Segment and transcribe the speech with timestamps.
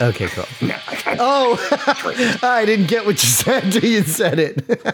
[0.00, 0.44] Okay, cool.
[0.60, 4.86] No, I got Oh, I didn't get what you said until you said it.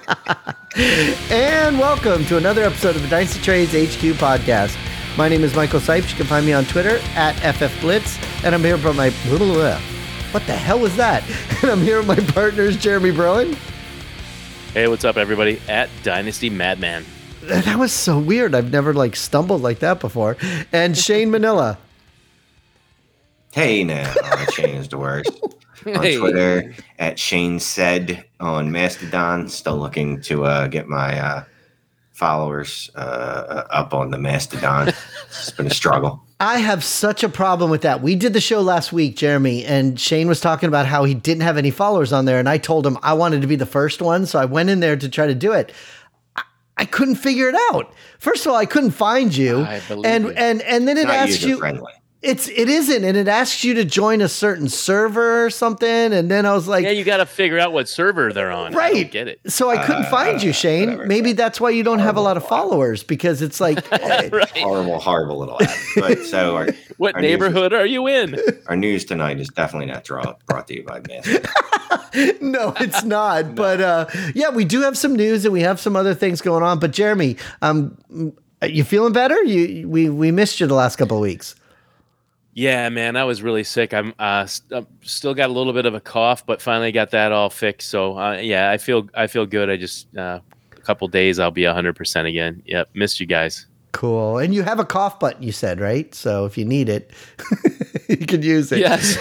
[1.32, 4.76] and welcome to another episode of the Dynasty Trades HQ podcast.
[5.16, 6.10] My name is Michael Sipes.
[6.10, 9.10] You can find me on Twitter at FFBlitz, and I'm here with my
[10.32, 11.24] what the hell was that?
[11.62, 13.56] And I'm here with my partners, Jeremy Broen.
[14.74, 15.58] Hey, what's up, everybody?
[15.68, 17.06] At Dynasty Madman.
[17.44, 18.54] That was so weird.
[18.54, 20.36] I've never like stumbled like that before.
[20.72, 21.78] And Shane Manila.
[23.56, 24.12] Hey now,
[24.52, 25.30] Shane is the worst.
[25.86, 26.18] On Hey.
[26.18, 29.48] Twitter at Shane said on Mastodon.
[29.48, 31.44] Still looking to uh, get my uh,
[32.12, 34.88] followers uh, up on the Mastodon.
[35.28, 36.22] it's been a struggle.
[36.38, 38.02] I have such a problem with that.
[38.02, 41.42] We did the show last week, Jeremy, and Shane was talking about how he didn't
[41.44, 44.02] have any followers on there, and I told him I wanted to be the first
[44.02, 45.72] one, so I went in there to try to do it.
[46.36, 46.42] I,
[46.76, 47.94] I couldn't figure it out.
[48.18, 50.30] First of all, I couldn't find you, I believe and you.
[50.32, 51.56] and and then it Not asks you.
[51.56, 51.92] friendly.
[52.22, 56.30] It's it isn't, and it asks you to join a certain server or something, and
[56.30, 58.74] then I was like, Yeah, you got to figure out what server they're on.
[58.74, 58.94] I Right.
[58.94, 59.40] don't get it.
[59.46, 60.86] so I couldn't Uh, find you, Shane.
[60.92, 61.06] whatever.
[61.06, 64.32] Maybe that's why you don't have a lot of followers because it's like right.
[64.56, 65.76] Horrible, horrible little app.
[65.94, 68.36] But so our, What our news- neighborhood are you in?
[68.66, 71.50] our news tonight is definitely not draw, brought to you by Mastodon.
[72.40, 73.54] no, it's not.
[73.54, 76.62] But uh, yeah, we do have some news and we have some other things going
[76.62, 76.78] on.
[76.78, 77.96] But Jeremy, um,
[78.66, 79.40] you feeling better?
[79.44, 81.54] You we we missed you the last couple of weeks.
[82.56, 83.92] Yeah, man, I was really sick.
[83.92, 87.10] I'm uh, st- uh, still got a little bit of a cough, but finally got
[87.10, 87.90] that all fixed.
[87.90, 89.68] So uh, yeah, I feel I feel good.
[89.68, 90.40] I just uh,
[90.72, 92.62] a couple days I'll be hundred percent again.
[92.64, 93.66] Yep, missed you guys.
[93.92, 94.38] Cool.
[94.38, 96.14] And you have a cough button, you said, right?
[96.14, 97.10] So if you need it,
[98.08, 98.78] you can use it.
[98.78, 99.16] Yes,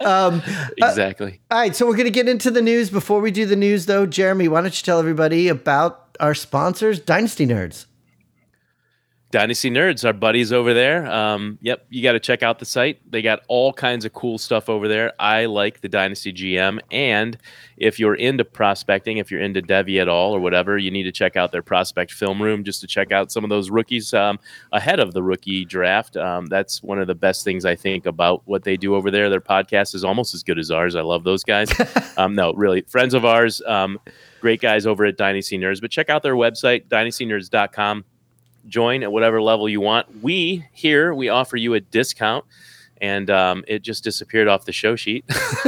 [0.00, 0.42] Um,
[0.78, 1.40] exactly.
[1.50, 1.74] all right.
[1.76, 2.90] So we're going to get into the news.
[2.90, 6.98] Before we do the news, though, Jeremy, why don't you tell everybody about our sponsors,
[7.00, 7.86] Dynasty Nerds?
[9.30, 11.06] Dynasty Nerds, our buddies over there.
[11.06, 12.98] Um, yep, you got to check out the site.
[13.10, 15.12] They got all kinds of cool stuff over there.
[15.20, 16.80] I like the Dynasty GM.
[16.90, 17.36] And
[17.76, 21.12] if you're into prospecting, if you're into devy at all or whatever, you need to
[21.12, 24.38] check out their prospect film room just to check out some of those rookies um,
[24.72, 26.16] ahead of the rookie draft.
[26.16, 29.28] Um, that's one of the best things I think about what they do over there.
[29.28, 30.96] Their podcast is almost as good as ours.
[30.96, 31.68] I love those guys.
[32.16, 33.60] um, no, really, friends of ours.
[33.66, 34.00] Um,
[34.40, 35.82] great guys over at Dynasty Nerds.
[35.82, 38.04] But check out their website, dynastynerds.com
[38.68, 40.22] join at whatever level you want.
[40.22, 42.44] We here we offer you a discount,
[43.00, 45.24] and um, it just disappeared off the show sheet.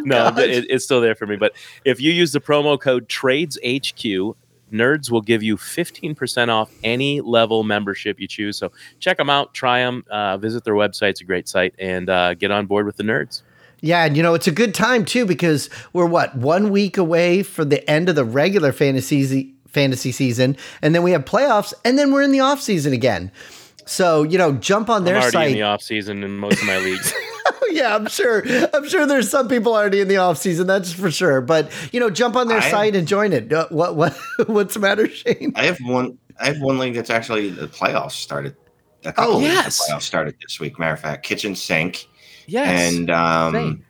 [0.00, 1.36] no, it, it's still there for me.
[1.36, 1.52] But
[1.84, 4.34] if you use the promo code TradesHQ,
[4.72, 8.56] Nerds will give you 15% off any level membership you choose.
[8.56, 11.10] So check them out, try them, uh, visit their website.
[11.10, 13.42] It's a great site, and uh, get on board with the Nerds.
[13.84, 17.42] Yeah, and you know, it's a good time too because we're what, one week away
[17.42, 21.98] from the end of the regular fantasy fantasy season, and then we have playoffs, and
[21.98, 23.30] then we're in the off season again.
[23.84, 25.46] So, you know, jump on I'm their already site.
[25.48, 27.12] in the off season in most of my leagues.
[27.70, 28.44] yeah, I'm sure.
[28.72, 31.40] I'm sure there's some people already in the off season, that's for sure.
[31.40, 33.52] But, you know, jump on their I- site and join it.
[33.52, 34.16] Uh, what what
[34.46, 35.52] what's the matter, Shane?
[35.56, 36.16] I have one.
[36.40, 38.54] I have one league that's actually the playoffs started.
[39.04, 39.84] A couple Oh, leagues, yes.
[39.86, 40.78] the playoffs started this week.
[40.78, 42.06] Matter of fact, Kitchen Sink
[42.46, 42.92] yes.
[42.94, 43.84] and um, Same.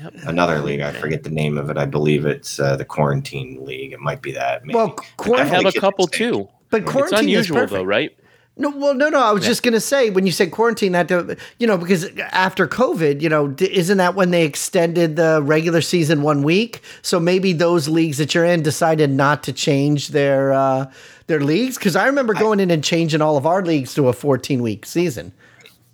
[0.00, 0.14] Yep.
[0.26, 0.80] another league.
[0.80, 1.76] I forget the name of it.
[1.76, 3.92] I believe it's uh, the Quarantine League.
[3.92, 4.64] It might be that.
[4.64, 4.74] Maybe.
[4.76, 6.14] Well, I quarantine, have a couple Sink.
[6.14, 6.48] too.
[6.70, 7.72] but It's quarantine is unusual perfect.
[7.72, 8.16] though, right?
[8.56, 9.18] No, well, no, no.
[9.18, 11.10] I was just gonna say when you said quarantine, that
[11.58, 16.20] you know because after COVID, you know, isn't that when they extended the regular season
[16.20, 16.82] one week?
[17.00, 20.92] So maybe those leagues that you're in decided not to change their uh,
[21.28, 24.12] their leagues because I remember going in and changing all of our leagues to a
[24.12, 25.32] 14 week season.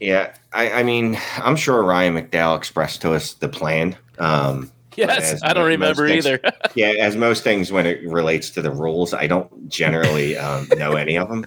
[0.00, 3.96] Yeah, I, I mean, I'm sure Ryan McDowell expressed to us the plan.
[4.18, 6.40] Um, Yes, as I don't remember things- either.
[6.74, 10.94] yeah, as most things when it relates to the rules, I don't generally um, know
[10.96, 11.46] any of them,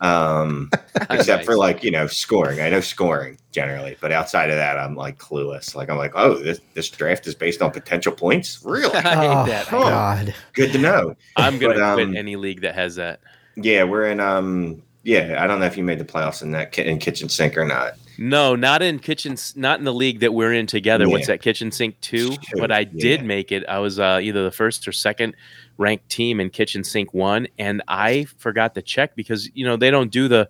[0.00, 0.70] um,
[1.10, 2.60] except for like you know scoring.
[2.60, 5.74] I know scoring generally, but outside of that, I'm like clueless.
[5.74, 8.60] Like I'm like, oh, this this draft is based on potential points.
[8.64, 9.66] Really I hate oh that.
[9.66, 9.78] Huh.
[9.80, 10.34] God!
[10.52, 11.16] good to know.
[11.34, 13.18] I'm gonna But, quit um, any league that has that.
[13.56, 14.20] Yeah, we're in.
[14.20, 17.56] Um, yeah, I don't know if you made the playoffs in that in kitchen sink
[17.56, 17.94] or not.
[18.18, 21.08] No, not in kitchen, not in the league that we're in together.
[21.08, 21.40] What's that?
[21.40, 22.36] Kitchen Sink two.
[22.36, 23.26] Two, But I did yeah.
[23.26, 23.64] make it.
[23.68, 25.34] I was uh, either the first or second
[25.78, 29.90] ranked team in Kitchen Sink one, and I forgot to check because you know they
[29.90, 30.48] don't do the.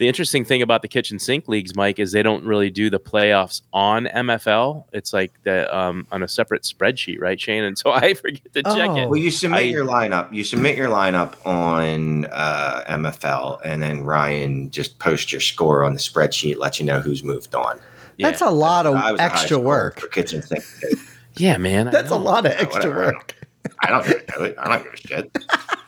[0.00, 2.98] The interesting thing about the kitchen sink leagues, Mike, is they don't really do the
[2.98, 4.84] playoffs on MFL.
[4.94, 7.64] It's like the um, on a separate spreadsheet, right, Shane?
[7.64, 8.96] And so I forget to check Oh.
[8.96, 9.08] it.
[9.10, 10.32] Well, you submit I- your lineup.
[10.32, 15.92] You submit your lineup on uh, MFL, and then Ryan just posts your score on
[15.92, 17.78] the spreadsheet, let you know who's moved on.
[18.16, 18.30] Yeah.
[18.30, 20.00] That's a lot of I was extra work.
[20.00, 20.64] for kitchen sink.
[21.36, 21.90] yeah, man.
[21.90, 23.04] That's a lot of extra whatever.
[23.12, 23.34] work.
[23.82, 24.54] I don't really do it.
[24.58, 25.38] I don't give a shit.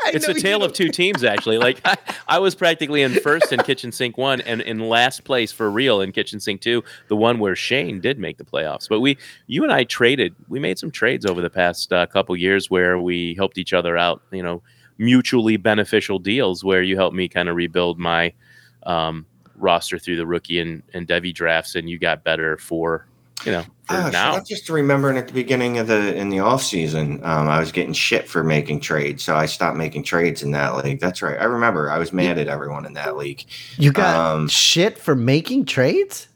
[0.15, 1.59] it's a tale of two teams actually.
[1.59, 1.97] Like I,
[2.29, 6.01] I was practically in first in Kitchen Sink one and in last place for real
[6.01, 8.89] in Kitchen Sink two, the one where Shane did make the playoffs.
[8.89, 10.35] But we, you and I traded.
[10.49, 13.97] We made some trades over the past uh, couple years where we helped each other
[13.97, 14.23] out.
[14.31, 14.63] You know,
[14.99, 18.33] mutually beneficial deals where you helped me kind of rebuild my
[18.85, 19.27] um,
[19.57, 23.07] roster through the rookie and and devy drafts, and you got better for
[23.45, 24.33] you know for Gosh, now.
[24.35, 27.73] I just remembering at the beginning of the in the off season, um, I was
[27.73, 31.01] getting shit for making trades, so I stopped making trades in that league.
[31.01, 31.39] That's right.
[31.41, 31.91] I remember.
[31.91, 33.45] I was mad at everyone in that league.
[33.79, 36.29] You got Um, shit for making trades?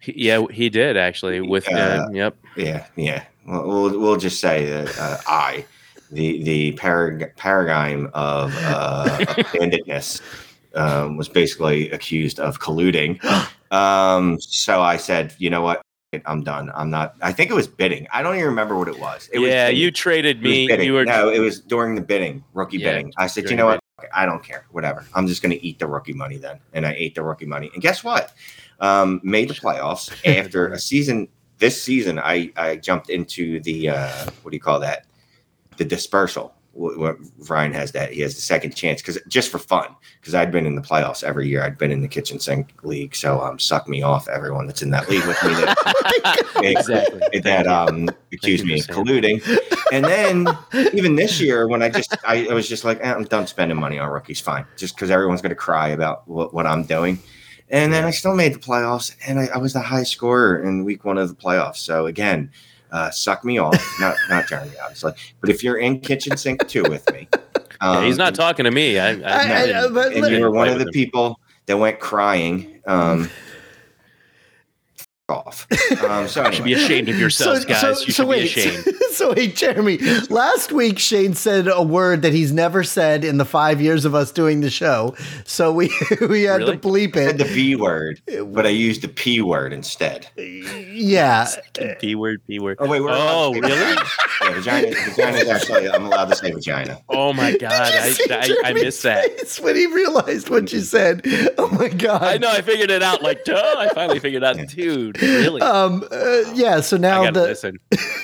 [0.00, 1.40] He- yeah, he did actually.
[1.40, 2.08] With uh, Yeah.
[2.12, 3.24] yep, Yeah, yeah.
[3.46, 5.64] We'll we'll, we'll just say that uh, I,
[6.10, 10.20] the the parag- paradigm of uh, of banditness,
[10.74, 13.20] um, was basically accused of colluding.
[13.72, 15.82] Um, so I said, you know what?
[16.26, 16.70] I'm done.
[16.74, 17.16] I'm not.
[17.20, 18.06] I think it was bidding.
[18.12, 19.28] I don't even remember what it was.
[19.32, 19.80] It was yeah, bidding.
[19.80, 20.84] you traded me.
[20.84, 23.12] You were no, it was during the bidding, rookie Yeah, bidding.
[23.16, 23.80] I said, you know what?
[24.12, 24.66] I don't care.
[24.70, 25.04] Whatever.
[25.14, 27.70] I'm just going to eat the rookie money then, and I ate the rookie money.
[27.72, 28.32] And guess what?
[28.80, 31.28] Um, made the playoffs after a season.
[31.58, 35.06] This season, I I jumped into the uh, what do you call that?
[35.76, 36.55] The dispersal.
[36.76, 37.16] What, what
[37.48, 40.66] Ryan has that he has the second chance because just for fun because I'd been
[40.66, 41.62] in the playoffs every year.
[41.62, 44.90] I'd been in the kitchen sink league, so um, suck me off, everyone that's in
[44.90, 45.54] that league with me.
[45.54, 49.40] That, exactly that um accused me of colluding.
[49.92, 50.48] And then
[50.92, 53.78] even this year, when I just I, I was just like, eh, I'm done spending
[53.78, 54.40] money on rookies.
[54.40, 57.18] Fine, just because everyone's going to cry about what, what I'm doing.
[57.68, 60.84] And then I still made the playoffs, and I, I was the high scorer in
[60.84, 61.78] week one of the playoffs.
[61.78, 62.50] So again,
[62.92, 63.74] uh, suck me off.
[64.00, 67.28] Not not Jeremy, obviously, but if you're in kitchen sink two with me,
[67.82, 68.98] Yeah, he's um, not talking to me.
[68.98, 69.14] I, I, I-
[69.62, 70.90] I- didn't- but and you were one of the him.
[70.92, 72.80] people that went crying.
[72.86, 73.28] Um,
[75.28, 75.66] off.
[76.04, 78.06] Um, so You should be ashamed of yourselves, guys.
[78.06, 78.84] you should be ashamed.
[79.12, 79.98] so wait, Jeremy.
[80.30, 84.14] Last week Shane said a word that he's never said in the five years of
[84.14, 85.16] us doing the show.
[85.44, 85.90] So we
[86.28, 86.78] we had Really?
[86.78, 87.38] to bleep I said it.
[87.38, 90.28] the V word, but I used the P word instead.
[90.36, 91.48] Yeah.
[91.98, 92.76] P word, P word.
[92.80, 93.96] Oh wait, we're Oh, allowed really?
[93.96, 94.02] Vagina.
[94.42, 94.94] Yeah, vagina.
[95.10, 95.88] Vagina is actually.
[95.90, 97.00] I'm allowed to say vagina.
[97.08, 99.24] Oh my god, I, Did you see I, I missed that.
[99.38, 101.22] face when he realized what you said.
[101.58, 102.22] Oh my god.
[102.22, 102.50] I know.
[102.50, 103.22] I figured it out.
[103.22, 103.74] Like, duh.
[103.76, 105.15] I finally figured out, dude.
[105.20, 105.60] Really?
[105.60, 106.04] Um.
[106.10, 106.80] uh, yeah.
[106.80, 107.54] So now gotta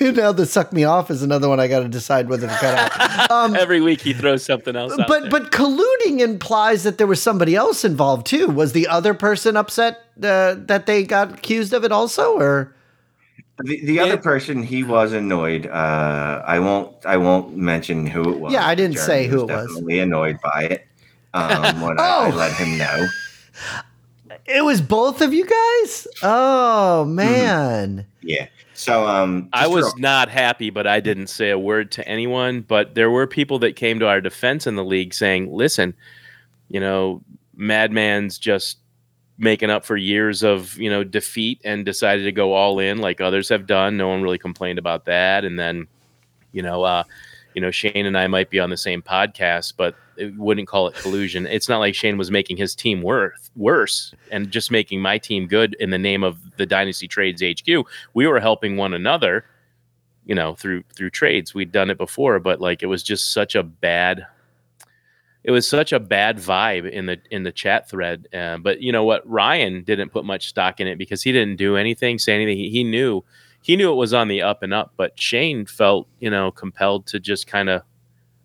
[0.01, 2.55] the now the suck me off is another one I got to decide whether to
[2.55, 3.31] cut out.
[3.31, 5.31] Um, Every week he throws something else out but there.
[5.31, 8.49] but colluding implies that there was somebody else involved too.
[8.49, 12.75] Was the other person upset uh, that they got accused of it also, or
[13.59, 15.67] The, the other person, he was annoyed.
[15.67, 16.95] Uh, I won't.
[17.07, 18.53] I won't mention who it was.
[18.53, 19.67] Yeah, I didn't Jeremy say who it was.
[19.69, 20.87] Definitely annoyed by it.
[21.35, 22.37] Um, when I, I Oh.
[22.37, 23.07] let him know.
[24.47, 26.07] It was both of you guys?
[26.23, 28.07] Oh man.
[28.21, 28.49] Yeah.
[28.75, 32.63] So um, I was real- not happy, but I didn't say a word to anyone.
[32.63, 35.95] But there were people that came to our defense in the league saying, listen,
[36.69, 37.23] you know,
[37.55, 38.79] Madman's just
[39.39, 43.21] making up for years of, you know, defeat and decided to go all in like
[43.21, 43.97] others have done.
[43.97, 45.45] No one really complained about that.
[45.45, 45.87] And then,
[46.53, 47.05] you know, uh,
[47.55, 50.89] you know, Shane and I might be on the same podcast, but it wouldn't call
[50.89, 51.47] it collusion.
[51.47, 55.47] It's not like Shane was making his team worth worse and just making my team
[55.47, 57.87] good in the name of the Dynasty Trades HQ.
[58.15, 59.45] We were helping one another,
[60.25, 61.55] you know, through through trades.
[61.55, 64.27] We'd done it before, but like it was just such a bad
[65.45, 68.29] it was such a bad vibe in the in the chat thread.
[68.33, 69.29] Uh, but you know what?
[69.29, 72.57] Ryan didn't put much stock in it because he didn't do anything, say anything.
[72.57, 73.25] He, he knew
[73.63, 74.93] he knew it was on the up and up.
[74.97, 77.83] But Shane felt you know compelled to just kind of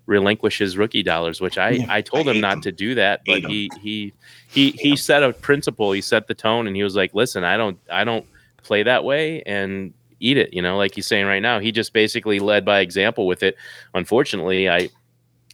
[0.05, 3.21] relinquish his rookie dollars, which I Yeah, I told I him not to do that.
[3.25, 4.13] But he he
[4.50, 5.91] he he set a principle.
[5.91, 8.25] He set the tone, and he was like, "Listen, I don't I don't
[8.63, 11.93] play that way." And eat it you know like he's saying right now he just
[11.93, 13.55] basically led by example with it
[13.93, 14.89] unfortunately i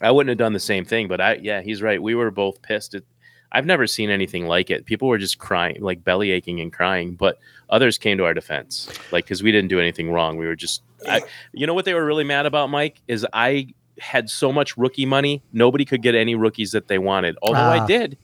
[0.03, 2.01] I wouldn't have done the same thing, but I yeah, he's right.
[2.01, 2.93] We were both pissed.
[2.93, 3.05] It,
[3.53, 4.85] I've never seen anything like it.
[4.85, 7.37] People were just crying, like belly aching and crying, but
[7.69, 10.37] others came to our defense, like because we didn't do anything wrong.
[10.37, 11.21] We were just, I,
[11.53, 13.67] you know, what they were really mad about, Mike, is I
[13.99, 17.37] had so much rookie money, nobody could get any rookies that they wanted.
[17.43, 17.83] Although Ah.
[17.83, 18.17] I did,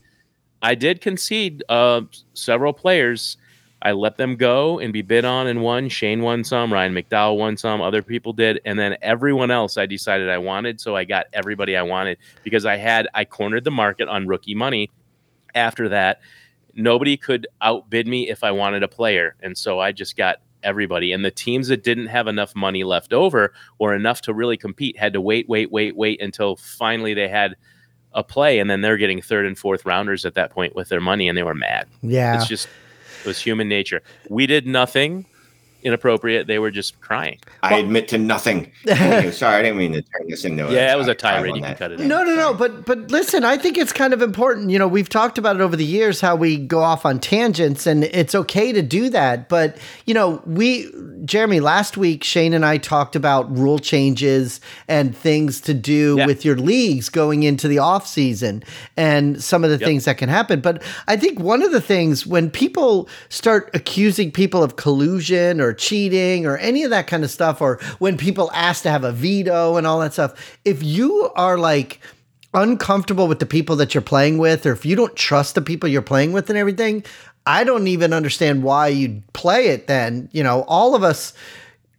[0.64, 2.02] I did concede uh,
[2.34, 3.38] several players.
[3.82, 5.88] I let them go and be bid on and won.
[5.88, 9.86] Shane won some, Ryan McDowell won some, other people did, and then everyone else I
[9.86, 10.82] decided I wanted.
[10.82, 14.56] So I got everybody I wanted because I had I cornered the market on rookie
[14.56, 14.90] money.
[15.56, 16.22] After that,
[16.74, 21.12] nobody could outbid me if I wanted a player, and so I just got everybody.
[21.12, 24.98] And the teams that didn't have enough money left over or enough to really compete
[24.98, 27.56] had to wait, wait, wait, wait until finally they had
[28.14, 31.02] a play, and then they're getting third and fourth rounders at that point with their
[31.02, 31.88] money, and they were mad.
[32.02, 32.36] Yeah.
[32.36, 32.68] It's just
[33.22, 34.02] it was human nature.
[34.30, 35.26] We did nothing
[35.84, 36.48] inappropriate.
[36.48, 37.40] They were just crying.
[37.64, 38.72] I admit to nothing.
[38.88, 40.64] Sorry, I didn't mean to turn this into.
[40.72, 41.56] Yeah, it was a time tirade.
[41.56, 42.06] You can cut it out.
[42.08, 42.54] No, no, no.
[42.54, 44.70] But but listen, I think it's kind of important.
[44.70, 47.86] You know, we've talked about it over the years how we go off on tangents,
[47.88, 49.50] and it's okay to do that.
[49.50, 50.92] But you know, we
[51.26, 56.26] Jeremy last week, Shane and I talked about rule changes and things to do Yeah.
[56.26, 58.64] with your leagues going into the off season
[58.98, 59.86] and some of the Yep.
[59.88, 60.60] things that can happen.
[60.62, 65.69] But I think one of the things when people start accusing people of collusion or
[65.74, 69.12] cheating or any of that kind of stuff, or when people ask to have a
[69.12, 72.00] veto and all that stuff, if you are like
[72.54, 75.88] uncomfortable with the people that you're playing with, or if you don't trust the people
[75.88, 77.04] you're playing with and everything,
[77.46, 80.30] I don't even understand why you'd play it then.
[80.32, 81.34] You know, all of us,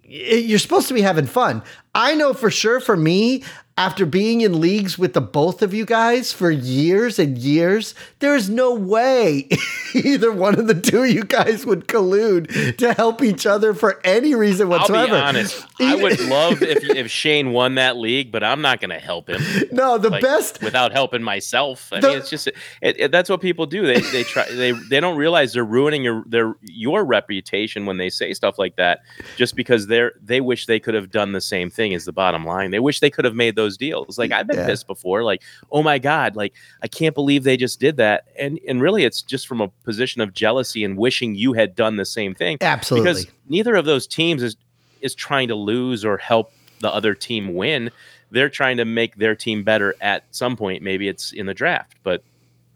[0.04, 1.62] you're supposed to be having fun.
[1.94, 3.44] I know for sure for me,
[3.80, 8.50] after being in leagues with the both of you guys for years and years, there's
[8.50, 9.48] no way
[9.94, 13.98] either one of the two of you guys would collude to help each other for
[14.04, 15.12] any reason I'll whatsoever.
[15.14, 15.66] be honest.
[15.80, 19.30] I would love if if Shane won that league, but I'm not going to help
[19.30, 19.40] him.
[19.72, 21.90] No, the like, best without helping myself.
[21.90, 23.86] I The- mean, it's just it, it, that's what people do.
[23.86, 28.10] They they try they they don't realize they're ruining your their your reputation when they
[28.10, 29.00] say stuff like that,
[29.38, 31.92] just because they're they wish they could have done the same thing.
[31.92, 32.72] Is the bottom line?
[32.72, 34.18] They wish they could have made those deals.
[34.18, 34.66] Like I've been Yeah.
[34.66, 35.22] pissed before.
[35.24, 38.24] Like oh my god, like I can't believe they just did that.
[38.38, 41.96] And and really, it's just from a position of jealousy and wishing you had done
[41.96, 43.10] the same thing absolutely.
[43.10, 44.56] because neither of those teams is
[45.00, 47.90] is trying to lose or help the other team win.
[48.30, 50.82] They're trying to make their team better at some point.
[50.82, 52.22] Maybe it's in the draft, but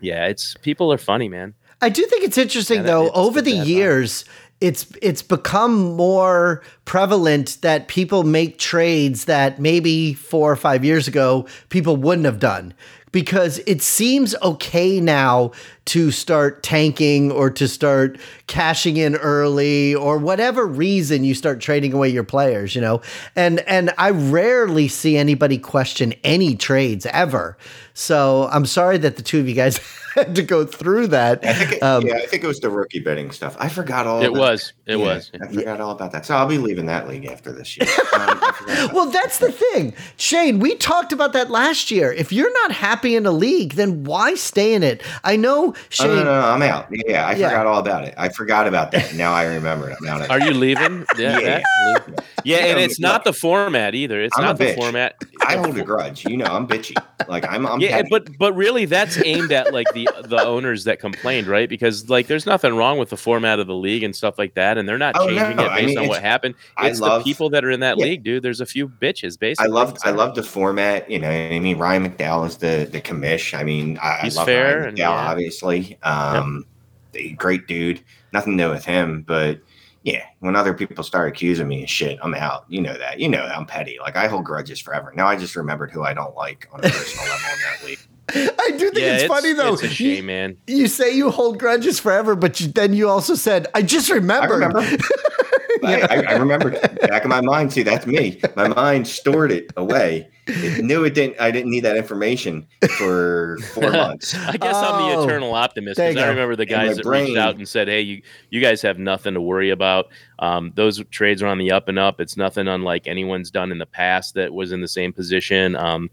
[0.00, 1.54] yeah, it's people are funny, man.
[1.80, 3.06] I do think it's interesting Yeah, though.
[3.06, 4.24] it's Over the years,
[4.60, 11.08] it's it's become more prevalent that people make trades that maybe four or five years
[11.08, 12.74] ago people wouldn't have done.
[13.12, 15.52] Because it seems okay now
[15.86, 21.92] to start tanking or to start cashing in early or whatever reason you start trading
[21.92, 23.02] away your players, you know.
[23.36, 27.56] And and I rarely see anybody question any trades ever.
[27.96, 29.78] So I'm sorry that the two of you guys
[30.14, 31.44] had to go through that.
[31.44, 33.56] I think it, Um, yeah, I think it was the rookie betting stuff.
[33.60, 34.20] I forgot all.
[34.20, 34.72] It about was.
[34.86, 35.30] It Yeah, was.
[35.40, 36.26] I forgot all about that.
[36.26, 37.88] So I'll be leaving that league after this year.
[38.14, 39.92] Um, I forgot about Well, that's the thing.
[40.16, 42.12] Shane, we talked about that last year.
[42.12, 45.02] If you're not happy in a league, then why stay in it?
[45.24, 46.86] I know, Oh, no, no, no, I'm out.
[46.90, 47.48] Yeah, I Yeah.
[47.50, 48.14] forgot all about it.
[48.16, 49.14] I forgot about that.
[49.14, 49.96] Now I remember it.
[50.00, 50.30] I'm out.
[50.30, 51.04] Are you leaving?
[51.18, 51.60] Yeah, Yeah.
[51.60, 54.20] that- yeah, and it's not the format either.
[54.22, 55.16] It's I'm not the format.
[55.46, 56.24] I hold a grudge.
[56.26, 56.94] You know, I'm bitchy.
[57.28, 57.66] Like I'm.
[57.66, 58.08] I'm yeah, petty.
[58.10, 61.68] but but really, that's aimed at like the the owners that complained, right?
[61.68, 64.76] Because like, there's nothing wrong with the format of the league and stuff like that,
[64.76, 66.54] and they're not Oh, changing no, it I based mean, on what it's- happened.
[66.76, 68.04] I It's love- the people that are in that Yeah.
[68.06, 68.42] league, dude.
[68.42, 71.10] There's a few bitches, Basically, I love I love the format.
[71.10, 73.58] You know, I mean Ryan McDowell is the the commish.
[73.58, 75.10] I mean, I, I He's love fair Ryan and- McDowell, yeah.
[75.30, 75.63] obviously.
[76.02, 76.64] Um,
[77.12, 78.02] the great dude.
[78.32, 79.60] Nothing to do with him, but
[80.02, 82.64] yeah, when other people start accusing me of shit, I'm out.
[82.68, 83.20] You know that.
[83.20, 83.96] You know that I'm petty.
[84.00, 85.12] Like I hold grudges forever.
[85.16, 87.98] Now I just remembered who I don't like on a personal level in that league.
[88.60, 89.74] I do think Yeah, it's, funny though.
[89.74, 90.56] It's a You- shame, man.
[90.66, 94.14] You, say you hold grudges forever, but you, then you also said, "I just I
[94.14, 94.50] remember.
[95.84, 97.72] I, I, I remembered back in my mind.
[97.72, 98.40] See, that's me.
[98.56, 100.28] My mind stored it away.
[100.46, 101.40] It knew it didn't.
[101.40, 102.66] I didn't need that information
[102.98, 104.34] for four months.
[104.34, 107.26] I guess I'm the Oh, eternal optimist because I remember the guys that brain.
[107.26, 110.08] reached out and said, "Hey, you you guys have nothing to worry about.
[110.38, 112.20] Um, those trades are on the up and up.
[112.20, 115.76] It's nothing unlike anyone's done in the past that was in the same position.
[115.76, 116.10] Um,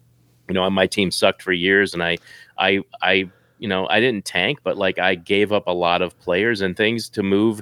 [0.47, 2.17] you know, my team sucked for years, and I,
[2.57, 6.17] I, I, you know, I didn't tank, but like I gave up a lot of
[6.19, 7.61] players and things to move."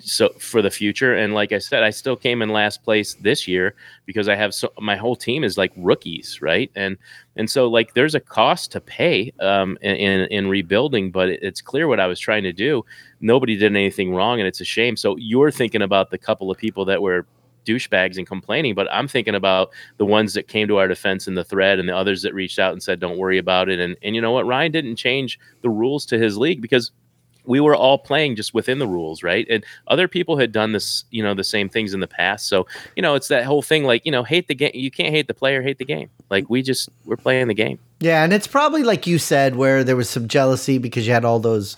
[0.00, 3.48] So for the future, and like I said, I still came in last place this
[3.48, 3.74] year
[4.06, 6.70] because I have so my whole team is like rookies, right?
[6.76, 6.96] And
[7.36, 11.60] and so like there's a cost to pay um, in, in in rebuilding, but it's
[11.60, 12.84] clear what I was trying to do.
[13.20, 14.96] Nobody did anything wrong, and it's a shame.
[14.96, 17.26] So you're thinking about the couple of people that were
[17.66, 21.34] douchebags and complaining, but I'm thinking about the ones that came to our defense in
[21.34, 23.96] the thread and the others that reached out and said, "Don't worry about it." And
[24.02, 24.46] and you know what?
[24.46, 26.92] Ryan didn't change the rules to his league because
[27.48, 29.46] we were all playing just within the rules, right?
[29.48, 32.46] And other people had done this, you know, the same things in the past.
[32.46, 34.72] So, you know, it's that whole thing like, you know, hate the game.
[34.74, 36.10] You can't hate the player, hate the game.
[36.30, 37.78] Like we just we're playing the game.
[38.00, 41.24] Yeah, and it's probably like you said, where there was some jealousy because you had
[41.24, 41.74] all those,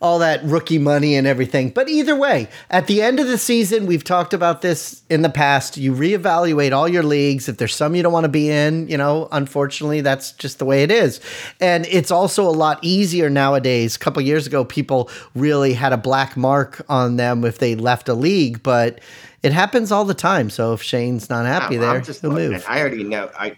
[0.00, 1.70] all that rookie money and everything.
[1.70, 5.28] But either way, at the end of the season, we've talked about this in the
[5.30, 5.76] past.
[5.76, 7.48] You reevaluate all your leagues.
[7.48, 10.64] If there's some you don't want to be in, you know, unfortunately, that's just the
[10.64, 11.20] way it is.
[11.60, 13.96] And it's also a lot easier nowadays.
[13.96, 18.08] A couple years ago, people really had a black mark on them if they left
[18.08, 19.00] a league, but
[19.42, 20.50] it happens all the time.
[20.50, 22.64] So if Shane's not happy I'm- there, I'm just he'll move.
[22.68, 23.30] I already know.
[23.38, 23.56] I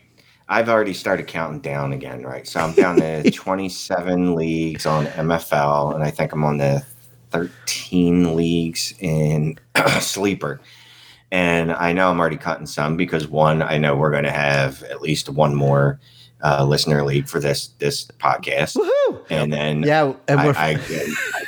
[0.49, 2.47] I've already started counting down again, right?
[2.47, 6.85] So I'm down to 27 leagues on MFL, and I think I'm on the
[7.31, 9.59] 13 leagues in
[10.01, 10.61] sleeper.
[11.31, 14.83] And I know I'm already cutting some because one, I know we're going to have
[14.85, 16.01] at least one more
[16.43, 19.27] uh, listener league for this this podcast, Woohoo!
[19.29, 21.45] and then Yeah, and we're, I, I,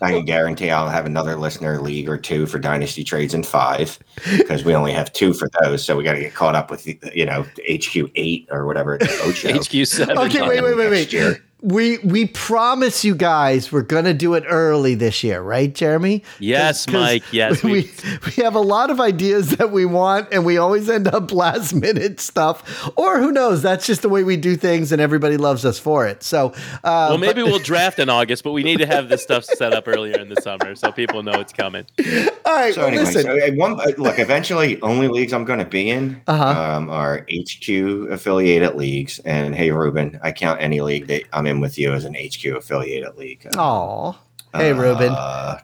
[0.00, 3.98] I can guarantee I'll have another listener league or two for Dynasty Trades in five
[4.36, 5.84] because we only have two for those.
[5.84, 9.20] So we got to get caught up with you know HQ eight or whatever the
[9.22, 9.58] Ocho.
[9.58, 10.18] HQ seven.
[10.18, 11.42] okay, wait, wait, wait, next year.
[11.62, 12.04] Wait.
[12.04, 16.22] We we promise you guys we're gonna do it early this year, right, Jeremy?
[16.38, 17.22] Yes, 'Cause Mike.
[17.32, 17.90] Yes, we, we,
[18.36, 21.74] we have a lot of ideas that we want, and we always end up last
[21.74, 22.90] minute stuff.
[22.96, 23.62] Or who knows?
[23.62, 26.22] That's just the way we do things, and everybody loves us for it.
[26.22, 26.50] So,
[26.84, 29.72] uh, well, maybe we'll draft in August, but we need to have this stuff set
[29.72, 31.84] up earlier in the summer so people know it's coming.
[32.44, 32.74] all right.
[32.74, 34.18] So well, anyway, listen, so uh, one uh, look.
[34.18, 36.44] Eventually, only leagues I'm going to be in Uh-huh.
[36.76, 37.68] um, are HQ
[38.10, 39.18] affiliated leagues.
[39.20, 42.44] And hey, Ruben, I count any league that I'm in with you as an HQ
[42.44, 43.46] affiliated league.
[43.56, 44.12] Aw.
[44.54, 45.12] Hey, Ruben.
[45.12, 45.58] Uh,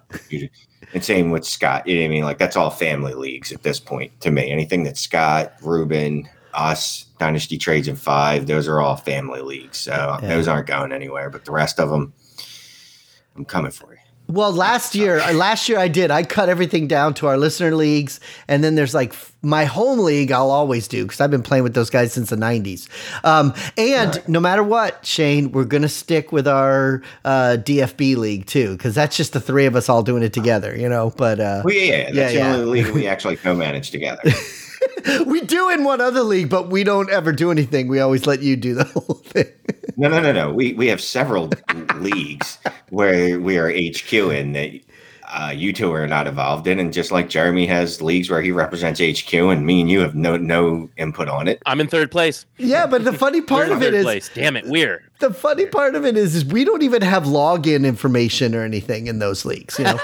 [0.92, 1.86] and same with Scott.
[1.86, 2.24] You know what I mean?
[2.24, 4.50] Like that's all family leagues at this point to me.
[4.50, 9.78] Anything that Scott, Ruben, us, Dynasty Trades and five, those are all family leagues.
[9.78, 10.28] So Yeah.
[10.28, 11.30] those aren't going anywhere.
[11.30, 12.12] But the rest of them,
[13.36, 13.98] I'm coming for you.
[14.26, 16.10] Well, last year, last year I did.
[16.10, 20.32] I cut everything down to our listener leagues, and then there's like my home league.
[20.32, 22.88] I'll always do because I've been playing with those guys since the '90s.
[23.24, 28.76] Um, and no matter what, Shane, we're gonna stick with our uh, DFB league too
[28.76, 31.12] because that's just the three of us all doing it together, you know.
[31.16, 32.02] But uh, Well, yeah, yeah.
[32.04, 32.56] That's Yeah, the yeah.
[32.56, 34.22] only league we actually co-manage together.
[35.26, 37.88] we do in one other league, but we don't ever do anything.
[37.88, 39.46] We always let you do the whole thing.
[39.96, 40.52] No, no, no, no.
[40.52, 41.50] We we have several
[41.96, 42.58] leagues
[42.90, 44.80] where we are HQ in that
[45.28, 48.52] uh, you two are not involved in, and just like Jeremy has leagues where he
[48.52, 51.62] represents HQ, and me and you have no no input on it.
[51.66, 52.46] I'm in third place.
[52.58, 54.30] Yeah, but the funny part of it third is place.
[54.32, 55.02] Damn it, we're.
[55.20, 59.06] the funny part of it is, is we don't even have login information or anything
[59.06, 59.78] in those leagues.
[59.78, 59.98] You know.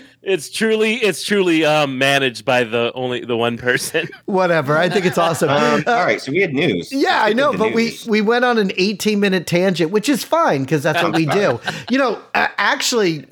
[0.30, 4.08] It's truly, it's truly um, managed by the only the one person.
[4.26, 4.78] Whatever.
[4.78, 5.48] I think it's awesome.
[5.50, 6.92] Um, Uh, all right, so we had news.
[6.92, 10.08] Yeah, I know, to the but we we went on an 18 minute tangent, which
[10.08, 11.58] is fine because that's what we do.
[11.90, 13.26] You know, uh, actually,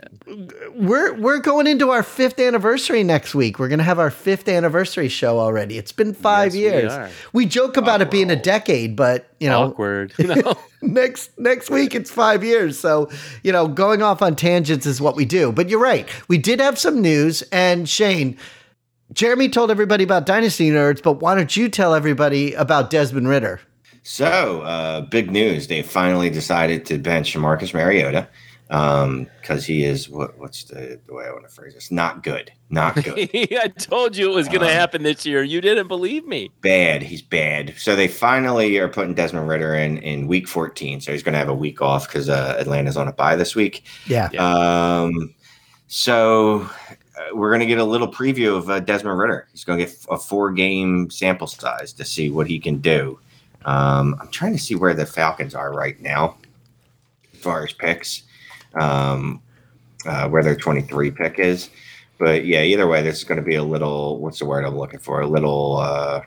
[0.75, 3.59] we're we're going into our fifth anniversary next week.
[3.59, 5.79] We're going to have our fifth anniversary show already.
[5.79, 6.93] It's been five Yes, years.
[6.93, 7.11] are.
[7.33, 10.13] We, joke about it being a decade, but you know, Awkward.
[10.19, 10.55] You know?
[10.83, 12.79] next next week it's five years.
[12.79, 13.11] So
[13.43, 15.53] you know, going off on tangents is what we do.
[15.53, 16.09] But you're right.
[16.29, 18.37] We did have some news, and Shane.
[19.15, 23.59] Jeremy told everybody about Dynasty Nerds, but why don't you tell everybody about Desmond Ridder?
[24.03, 25.69] So, uh, big news.
[25.69, 28.29] They finally decided to bench Marcus Mariota
[28.69, 31.91] because he is, what, what's the, the way I want to phrase this?
[31.91, 32.53] Not good.
[32.69, 33.31] Not good.
[33.33, 35.43] I told you it was going to Um, happen this year.
[35.43, 36.51] You didn't believe me.
[36.61, 37.03] bad.
[37.03, 37.75] He's bad.
[37.79, 41.01] So they finally are putting Desmond Ridder in in week 14.
[41.01, 43.57] So he's going to have a week off because uh, Atlanta's on a bye this
[43.57, 43.85] week.
[44.07, 44.27] Yeah.
[44.39, 45.35] Um,
[45.87, 46.69] so
[47.19, 49.49] uh, we're going to get a little preview of uh, Desmond Ridder.
[49.51, 53.19] He's going to get a four game sample size to see what he can do.
[53.65, 56.37] Um, I'm trying to see where the Falcons are right now
[57.35, 58.23] as far as picks,
[58.75, 59.43] um,
[60.07, 61.71] uh, where their 23 pick is.
[62.19, 64.77] But yeah, either way, this is going to be a little, what's the word I'm
[64.77, 65.21] looking for?
[65.21, 66.23] A little uh,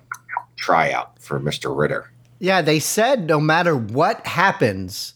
[0.56, 1.76] tryout for Mr.
[1.76, 2.10] Ridder.
[2.40, 5.14] Yeah, they said no matter what happens,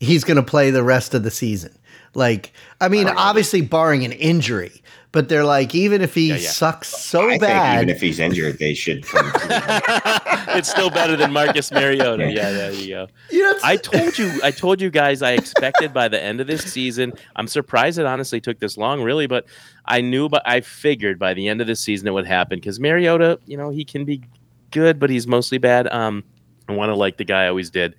[0.00, 1.78] he's going to play the rest of the season.
[2.14, 6.48] Like, I mean, obviously barring an injury, but they're like, even if he Yeah, yeah.
[6.50, 9.48] sucks so I think bad, even if he's injured, they should put him through.
[10.56, 12.30] it's still better than Marcus Mariota.
[12.30, 13.06] Yeah, there you go.
[13.30, 16.46] you know, I told you, I told you guys, I expected by the end of
[16.46, 17.12] this season.
[17.36, 19.46] I'm surprised it honestly took this long, really, but
[19.86, 22.78] I knew, but I figured by the end of this season it would happen because
[22.78, 24.22] Mariota, you know, he can be
[24.70, 25.88] good, but he's mostly bad.
[25.88, 26.22] Um,
[26.68, 27.94] I want to like the guy I always did,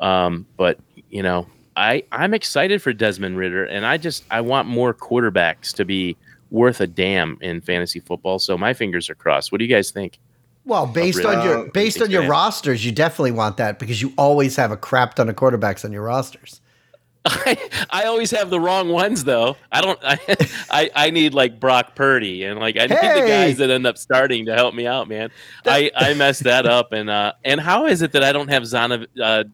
[0.00, 0.78] um, but
[1.10, 5.74] you know, I I'm excited for Desmond Ridder, and I just I want more quarterbacks
[5.74, 6.16] to be
[6.56, 8.38] worth a damn in fantasy football.
[8.38, 9.52] So my fingers are crossed.
[9.52, 10.18] What do you guys think?
[10.64, 14.02] well, based really- on your Uh, based on your rosters, you definitely want that because
[14.02, 16.60] you always have a crap ton of quarterbacks on your rosters.
[17.24, 17.56] I,
[17.90, 19.56] I always have the wrong ones though.
[19.70, 19.98] I don't.
[20.02, 20.18] I,
[20.70, 23.20] I I need like Brock Purdy and like I need Hey!
[23.20, 25.30] the guys that end up starting to help me out, man.
[25.64, 28.62] I I messed that up and uh and how is it that I don't have
[28.64, 29.44] Zonovan, uh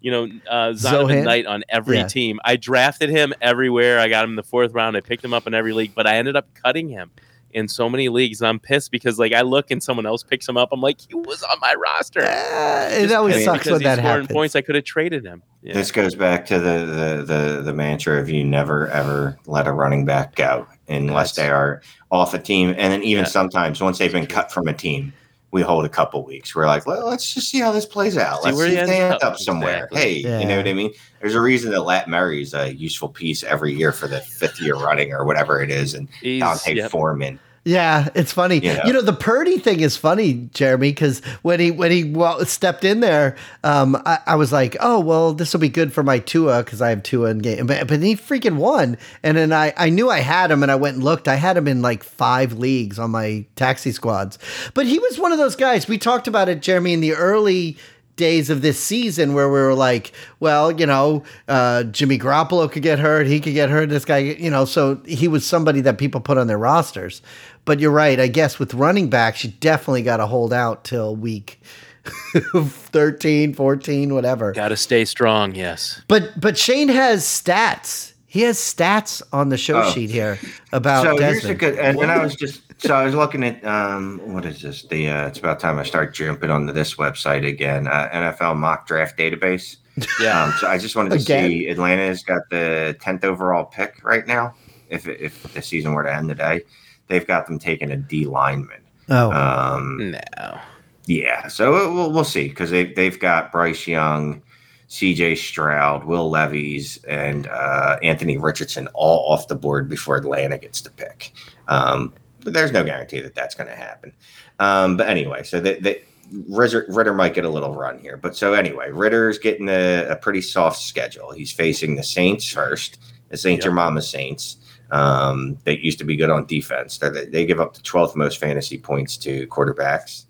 [0.00, 2.06] you know uh Zonovan Knight on every Yeah.
[2.08, 2.40] team?
[2.44, 3.98] I drafted him everywhere.
[3.98, 4.96] I got him in the fourth round.
[4.96, 7.10] I picked him up in every league, but I ended up cutting him
[7.50, 8.42] in so many leagues.
[8.42, 10.68] And I'm pissed because like I look and someone else picks him up.
[10.70, 12.20] I'm like he was on my roster.
[12.22, 14.28] Uh, it always sucks because when that scoring happens.
[14.32, 14.54] points.
[14.56, 15.42] I could have traded him.
[15.62, 15.72] Yeah.
[15.74, 17.24] This goes back to the, the
[17.56, 21.50] the the mantra of you never ever let a running back go unless That's- they
[21.52, 23.30] are off a team, and then even Yeah.
[23.30, 25.12] sometimes once they've been cut from a team,
[25.50, 26.54] we hold a couple weeks.
[26.54, 28.38] We're like, well, let's just see how this plays out.
[28.42, 29.22] See let's where see if they end up.
[29.24, 29.84] up somewhere.
[29.90, 30.00] Exactly.
[30.00, 30.40] Hey, Yeah.
[30.40, 30.92] you know what I mean?
[31.20, 34.74] There's a reason that Lat Murray's a useful piece every year for the fifth year
[34.76, 36.90] running or whatever it is, and He's, D'Onta yep.
[36.90, 37.38] Foreman.
[37.68, 38.60] Yeah, it's funny.
[38.60, 38.86] Yeah.
[38.86, 42.82] You know, the Purdy thing is funny, Jeremy, because when he when he well, stepped
[42.82, 46.18] in there, um, I, I was like, oh well, this will be good for my
[46.18, 49.74] Tua because I have Tua in game, but, but he freaking won, and then I
[49.76, 51.28] I knew I had him, and I went and looked.
[51.28, 54.38] I had him in like five leagues on my taxi squads,
[54.72, 55.86] but he was one of those guys.
[55.86, 57.76] We talked about it, Jeremy, in the early
[58.18, 62.82] days of this season where we were like, well, you know, uh, Jimmy Garoppolo could
[62.82, 65.96] get hurt, he could get hurt, this guy, you know, so he was somebody that
[65.96, 67.22] people put on their rosters.
[67.64, 71.16] But you're right, I guess with running backs, you definitely got to hold out till
[71.16, 71.60] week
[72.52, 74.52] 13, 14, whatever.
[74.52, 75.54] Got to stay strong.
[75.54, 76.00] Yes.
[76.08, 78.12] But but Shane has stats.
[78.26, 79.90] He has stats on the show Oh.
[79.90, 80.38] sheet here
[80.72, 81.50] about so here's Desmond.
[81.50, 84.62] a good, and, and I was just so I was looking at um, what is
[84.62, 84.82] this?
[84.84, 87.86] The uh, it's about time I start jumping onto this website again.
[87.86, 89.76] Uh, NFL mock draft database.
[90.20, 90.44] Yeah.
[90.44, 91.50] Um, so I just wanted to Again?
[91.50, 94.54] see Atlanta's got the tenth overall pick right now.
[94.90, 96.62] If if the season were to end today,
[97.08, 98.80] they've got them taking a D lineman.
[99.08, 100.58] oh, Um, no.
[101.06, 104.40] yeah, so we'll, we'll see because they they've got Bryce Young,
[104.86, 105.34] C.J.
[105.34, 110.90] Stroud, Will Levis, and uh, Anthony Richardson all off the board before Atlanta gets to
[110.92, 111.32] pick.
[111.66, 112.14] Um,
[112.48, 114.12] but there's no guarantee that that's going to happen.
[114.58, 116.02] Um, but anyway, so they,
[116.48, 118.16] Ridder, Ridder might get a little run here.
[118.16, 121.30] But so anyway, Ridder's getting a, a pretty soft schedule.
[121.32, 122.98] He's facing the Saints first.
[123.28, 123.72] The Saints Yep.
[123.72, 124.56] are Mama Saints.
[124.90, 126.96] Um, they used to be good on defense.
[126.96, 130.24] They're, they give up the 12th most fantasy points to quarterbacks.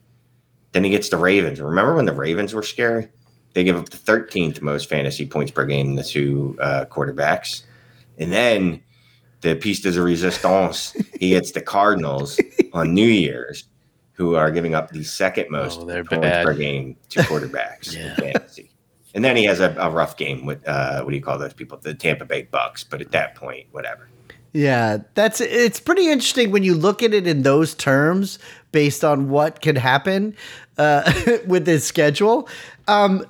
[0.73, 1.61] Then he gets the Ravens.
[1.61, 3.09] Remember when the Ravens were scary?
[3.55, 7.63] They give up the 13th most fantasy points per game to two uh, quarterbacks.
[8.19, 8.83] And then
[9.41, 12.41] the piece de resistance, he hits the Cardinals
[12.73, 13.65] on New Year's,
[14.13, 18.11] who are giving up the second most Oh, they're points per game to quarterbacks Yeah.
[18.11, 18.71] in fantasy.
[19.15, 21.55] And then he has a, a rough game with uh, what do you call those
[21.55, 21.79] people?
[21.79, 22.85] The Tampa Bay Bucks.
[22.85, 24.09] But at that point, whatever.
[24.53, 28.39] Yeah, that's it's pretty interesting when you look at it in those terms
[28.73, 30.37] based on what can happen
[30.79, 31.11] uh,
[31.47, 32.49] with his schedule.
[32.87, 33.25] Um,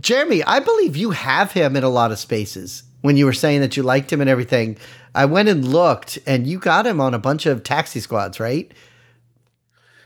[0.00, 2.82] Jeremy, I believe you have him in a lot of spaces.
[3.02, 4.76] When you were saying that you liked him and everything,
[5.16, 8.70] I went and looked, and you got him on a bunch of taxi squads, right?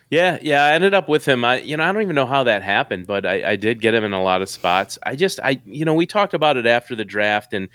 [0.08, 0.64] Yeah, yeah.
[0.64, 1.44] I ended up with him.
[1.44, 3.92] I, you know, I don't even know how that happened, but I, I did get
[3.92, 4.98] him in a lot of spots.
[5.02, 7.68] I just, I, you know, we talked about it after the draft, and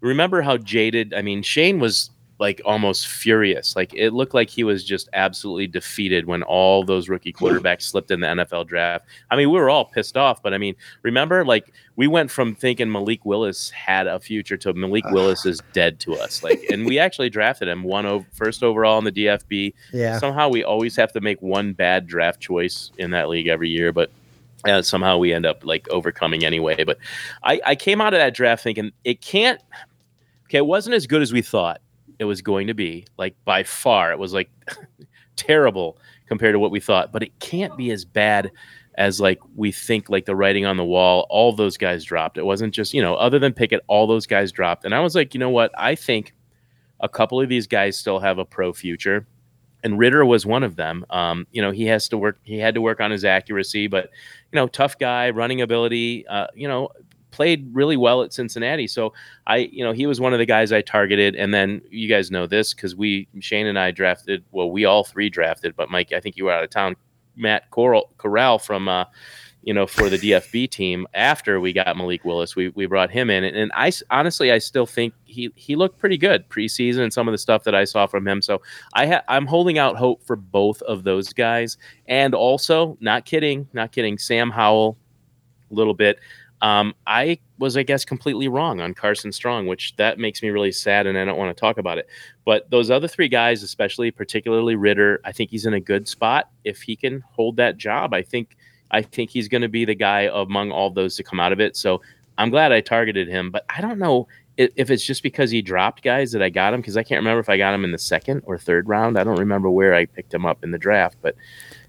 [0.00, 1.12] remember how jaded.
[1.14, 2.10] I mean, Shane was
[2.42, 3.76] like almost furious.
[3.76, 8.10] Like it looked like he was just absolutely defeated when all those rookie quarterbacks slipped
[8.10, 9.06] in the NFL draft.
[9.30, 12.56] I mean, we were all pissed off, but I mean, remember, like we went from
[12.56, 16.42] thinking Malik Willis had a future to Malik Willis is dead to us.
[16.42, 20.18] Like, and we actually drafted him one over, first overall in the DFB Yeah.
[20.18, 23.92] somehow we always have to make one bad draft choice in that league every year,
[23.92, 24.10] but
[24.66, 26.82] uh, somehow we end up like overcoming anyway.
[26.82, 26.98] But
[27.44, 29.60] I, I came out of that draft thinking it can't.
[30.46, 31.80] Okay, it wasn't as good as we thought
[32.22, 33.06] it was going to be.
[33.18, 34.50] Like by far, it was like
[35.36, 37.12] terrible compared to what we thought.
[37.12, 38.50] But it can't be as bad
[38.94, 40.08] as like we think.
[40.08, 42.38] Like the writing on the wall, all those guys dropped.
[42.38, 44.84] It wasn't just you know other than Pickett, all those guys dropped.
[44.84, 45.72] And I was like, you know what?
[45.76, 46.34] I think
[47.00, 49.26] a couple of these guys still have a pro future
[49.82, 51.04] and Ridder was one of them.
[51.10, 52.38] Um, you know, he has to work.
[52.44, 54.10] He had to work on his accuracy, but
[54.52, 56.26] you know, tough guy, running ability.
[56.26, 56.90] Uh, you know,
[57.32, 58.86] played really well at Cincinnati.
[58.86, 59.12] So
[59.46, 61.34] I, you know, he was one of the guys I targeted.
[61.34, 64.44] And then you guys know this because we, Shane and I drafted.
[64.52, 66.94] Well, we all three drafted, but Mike, I think you were out of town.
[67.34, 68.88] Matt Corral, Corral from.
[68.88, 69.06] Uh,
[69.62, 73.30] you know, for the DFB team after we got Malik Willis, we, we brought him
[73.30, 73.44] in.
[73.44, 77.28] And, and I honestly, I still think he, he looked pretty good preseason and some
[77.28, 78.42] of the stuff that I saw from him.
[78.42, 78.60] So
[78.94, 81.76] I ha- I'm holding out hope for both of those guys.
[82.08, 84.98] And also, not kidding, not kidding, Sam Howell
[85.70, 86.18] a little bit.
[86.62, 90.70] Um, I was, I guess, completely wrong on Carson Strong, which that makes me really
[90.70, 92.08] sad, and I don't want to talk about it.
[92.44, 96.50] But those other three guys, especially particularly Ridder, I think he's in a good spot
[96.64, 98.14] if he can hold that job.
[98.14, 98.56] I think
[98.92, 101.60] I think he's going to be the guy among all those to come out of
[101.60, 101.76] it.
[101.76, 102.00] So
[102.38, 105.62] I'm glad I targeted him, but I don't know if, if it's just because he
[105.62, 107.92] dropped guys that I got him because I can't remember if I got him in
[107.92, 109.18] the second or third round.
[109.18, 111.34] I don't remember where I picked him up in the draft, but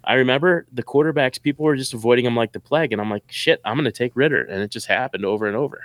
[0.04, 1.42] I remember the quarterbacks.
[1.42, 3.92] People were just avoiding him like the plague, and I'm like, shit, I'm going to
[3.92, 5.82] take Ridder, and it just happened over and over.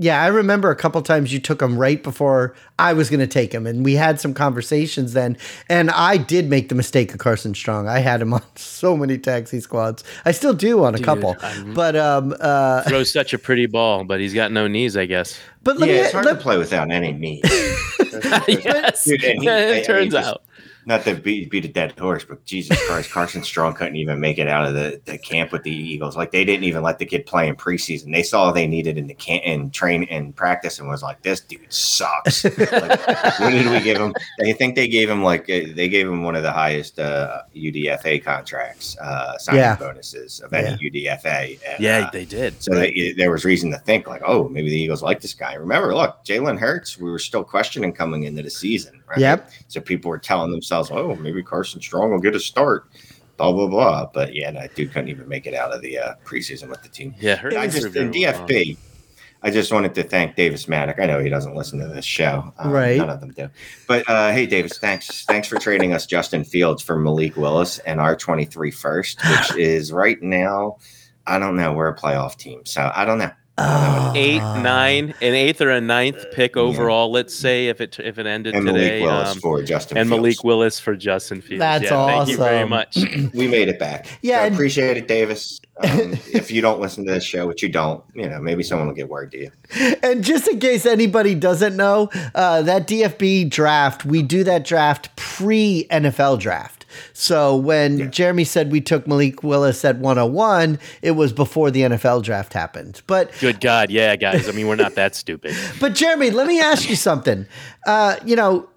[0.00, 3.26] Yeah, I remember a couple times you took him right before I was going to
[3.26, 5.36] take him, and we had some conversations then.
[5.68, 7.88] And I did make the mistake of Carson Strong.
[7.88, 10.04] I had him on so many taxi squads.
[10.24, 13.66] I still do on a Dude, couple, I'm- but um, uh, Throws such a pretty
[13.66, 15.36] ball, but he's got no knees, I guess.
[15.64, 17.42] but let yeah, me it's hard let, to play without any knees.
[18.46, 20.42] yes, Dude, he- I- I it turns just- out.
[20.88, 24.38] Not to beat, beat a dead horse, but Jesus Christ, Carson Strong couldn't even make
[24.38, 26.16] it out of the, the camp with the Eagles.
[26.16, 28.10] Like they didn't even let the kid play in preseason.
[28.10, 31.40] They saw they needed in the camp and train and practice and was like, this
[31.42, 32.42] dude sucks.
[32.44, 32.58] like,
[33.38, 34.14] what did we give him?
[34.42, 37.42] I think they gave him like uh, they gave him one of the highest uh,
[37.54, 39.76] UDFA contracts, uh, signing Yeah.
[39.76, 41.60] bonuses of any UDFA.
[41.68, 42.62] And, Yeah, uh, they did.
[42.62, 45.52] so they, there was reason to think like, oh, maybe the Eagles like this guy.
[45.52, 49.18] Remember, look, Jalen Hurts, we were still questioning coming into the season, right?
[49.18, 49.50] Yep.
[49.68, 52.86] So people were telling themselves, oh, maybe Carson Strong will get a start,
[53.36, 54.06] blah blah blah.
[54.12, 56.88] But yeah, that dude couldn't even make it out of the uh, preseason with the
[56.88, 57.14] team.
[57.20, 58.48] Yeah, Hurts I just in everyone wrong.
[58.48, 58.76] DFB.
[59.40, 60.98] I just wanted to thank Davis Maddock.
[60.98, 62.52] I know he doesn't listen to this show.
[62.58, 62.96] Um, Right.
[62.98, 63.48] None of them do.
[63.86, 65.24] But uh, hey, Davis, thanks.
[65.26, 69.92] Thanks for trading us Justin Fields for Malik Willis and our 23 first, which is
[69.92, 70.78] right now,
[71.26, 71.72] I don't know.
[71.72, 72.62] We're a playoff team.
[72.64, 73.30] So I don't know.
[73.60, 74.12] Oh.
[74.14, 77.10] eight, nine, an eighth or a ninth pick overall.
[77.10, 80.08] Let's say if it if it ended And today, Malik Willis um, for Justin and
[80.08, 80.22] Fields.
[80.22, 81.60] Malik Willis for Justin Fields.
[81.60, 82.96] That's yeah, Thank you very much.
[83.34, 84.06] we made it back.
[84.22, 85.60] Yeah, So and- appreciate it, Davis.
[85.80, 88.88] Um, if you don't listen to this show, which you don't, you know, maybe someone
[88.88, 89.52] will get word to you.
[90.02, 95.14] And just in case anybody doesn't know, uh, that DFB draft, we do that draft
[95.14, 96.77] pre NFL draft.
[97.12, 98.06] So when Yeah.
[98.06, 103.02] Jeremy said we took Malik Willis at 101, it was before the NFL draft happened.
[103.06, 104.48] But Good God, yeah, guys.
[104.48, 105.54] I mean, we're not that stupid.
[105.80, 107.46] but Jeremy, let me ask you something.
[107.86, 108.68] Uh, you know,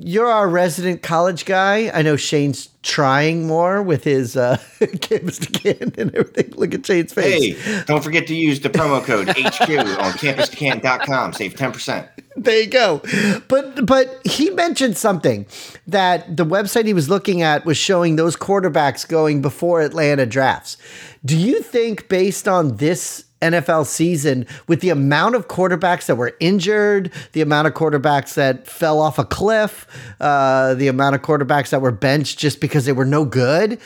[0.00, 1.90] you're our resident college guy.
[1.92, 4.58] I know Shane's trying more with his uh,
[5.00, 6.52] campus to can and everything.
[6.56, 7.60] Look at Shane's face.
[7.60, 9.68] Hey, don't forget to use the promo code HQ
[10.00, 11.32] on campuscan.com.
[11.32, 12.08] Save 10%.
[12.36, 13.02] there you go.
[13.48, 15.46] But but he mentioned something
[15.86, 20.76] that the website he was looking at was showing those quarterbacks going before Atlanta drafts.
[21.24, 26.36] Do you think based on this NFL season with the amount of quarterbacks that were
[26.40, 29.86] injured, the amount of quarterbacks that fell off a cliff,
[30.20, 33.80] uh, the amount of quarterbacks that were benched just because they were no good,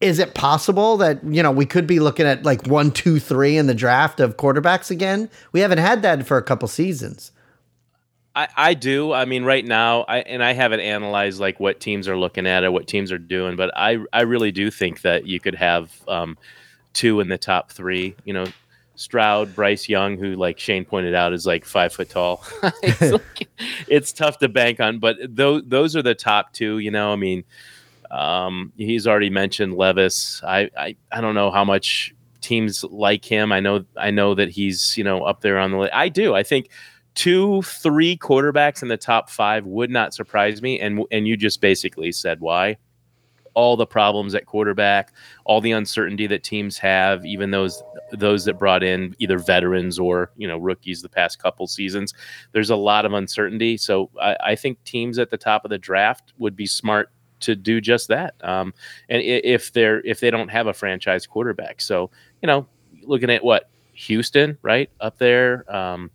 [0.00, 3.56] is it possible that you know we could be looking at like one, two, three
[3.56, 5.30] in the draft of quarterbacks again?
[5.52, 7.32] We haven't had that for a couple seasons.
[8.36, 9.12] I, I do.
[9.12, 12.64] I mean, right now, I and I haven't analyzed like what teams are looking at
[12.64, 15.90] or what teams are doing, but I I really do think that you could have
[16.08, 16.36] um,
[16.92, 18.16] two in the top three.
[18.24, 18.46] You know,
[18.96, 22.44] Stroud, Bryce Young, who like Shane pointed out is like five foot tall.
[22.82, 23.48] it's, like-
[23.88, 26.78] it's tough to bank on, but those those are the top two.
[26.78, 27.44] You know, I mean,
[28.10, 30.42] um, he's already mentioned Levis.
[30.44, 33.52] I, I I don't know how much teams like him.
[33.52, 35.94] I know I know that he's you know up there on the list.
[35.94, 36.34] I do.
[36.34, 36.68] I think
[37.14, 40.78] two, three quarterbacks in the top five would not surprise me.
[40.80, 42.76] And and you just basically said why.
[43.54, 45.12] All the problems at quarterback,
[45.44, 50.30] all the uncertainty that teams have, even those those that brought in either veterans or
[50.36, 52.14] you know rookies the past couple seasons.
[52.52, 55.78] There's a lot of uncertainty, so I, I think teams at the top of the
[55.78, 58.34] draft would be smart to do just that.
[58.42, 58.74] Um,
[59.08, 62.10] and if they're if they don't have a franchise quarterback, so
[62.42, 62.66] you know,
[63.02, 65.64] looking at what Houston, right up there.
[65.74, 66.10] Um,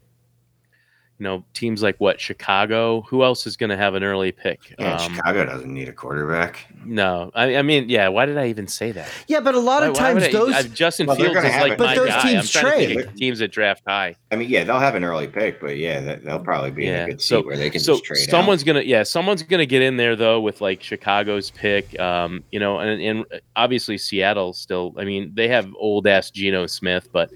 [1.19, 3.01] you know, teams like what Chicago.
[3.09, 4.73] Who else is going to have an early pick?
[4.79, 6.65] Yeah, Um, Chicago doesn't need a quarterback.
[6.85, 8.07] no, I, I mean, yeah.
[8.07, 9.07] Why did I even say that?
[9.27, 11.35] Yeah, but a lot of Why- why times would I- those I- Justin Well, Fields
[11.37, 11.77] is like it.
[11.77, 12.21] But my those guy.
[12.21, 13.07] teams I'm trying to think trade.
[13.09, 14.15] of teams that draft high.
[14.31, 16.95] I mean, yeah, they'll have an early pick, but yeah, that- they'll probably be in
[16.95, 18.21] a good seat so- where they can so just trade.
[18.21, 18.29] out.
[18.29, 22.59] someone's gonna yeah someone's gonna get in there though with like chicago's pick um you
[22.59, 27.29] know and, and obviously seattle still i mean they have old ass Geno smith but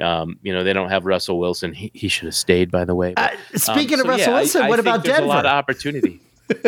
[0.00, 2.94] um you know they don't have russell wilson he, he should have stayed by the
[2.94, 5.22] way Uh, speaking um, of so, Russell yeah, Wilson, I what think about Denver?
[5.22, 6.20] a lot of opportunity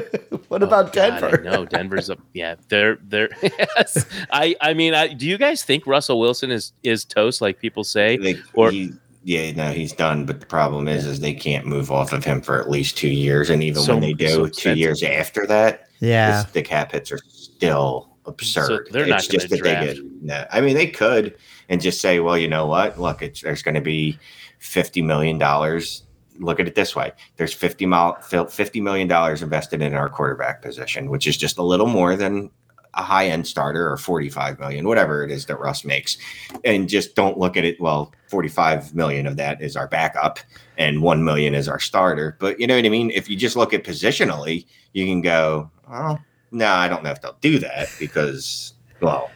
[0.49, 1.43] What Oh, about God, Denver?
[1.43, 5.87] no denver's a yeah they're they're yes i i mean I, do you guys think
[5.87, 10.25] russell wilson is is toast like people say They, or- he, yeah, no, he's done.
[10.25, 13.11] But the problem is, is they can't move off of him for at least two
[13.11, 16.45] years, and even So- when they do, so two years after that, Yeah.
[16.55, 18.89] the cap hits are still absurd.
[18.93, 19.87] they're not just gonna that they draft.
[19.97, 20.05] get.
[20.23, 21.37] No, I mean, they could
[21.71, 23.01] and just say, well, you know what?
[23.01, 24.19] Look, there's going to be
[24.59, 26.03] fifty million dollars.
[26.39, 28.17] Look at it this way: there's fifty mil,
[28.51, 32.51] fifty million dollars invested in our quarterback position, which is just a little more than
[32.95, 36.19] a high end starter or 45 million, whatever it is that Russ makes.
[36.65, 37.81] And just don't look at it.
[37.81, 40.41] Well, 45 million of that is our backup
[40.77, 42.37] and 1 million is our starter.
[42.41, 43.11] But you know what I mean?
[43.11, 46.19] If you just look at positionally, you can go, oh,
[46.51, 49.31] no, I don't know if they'll do that because, well,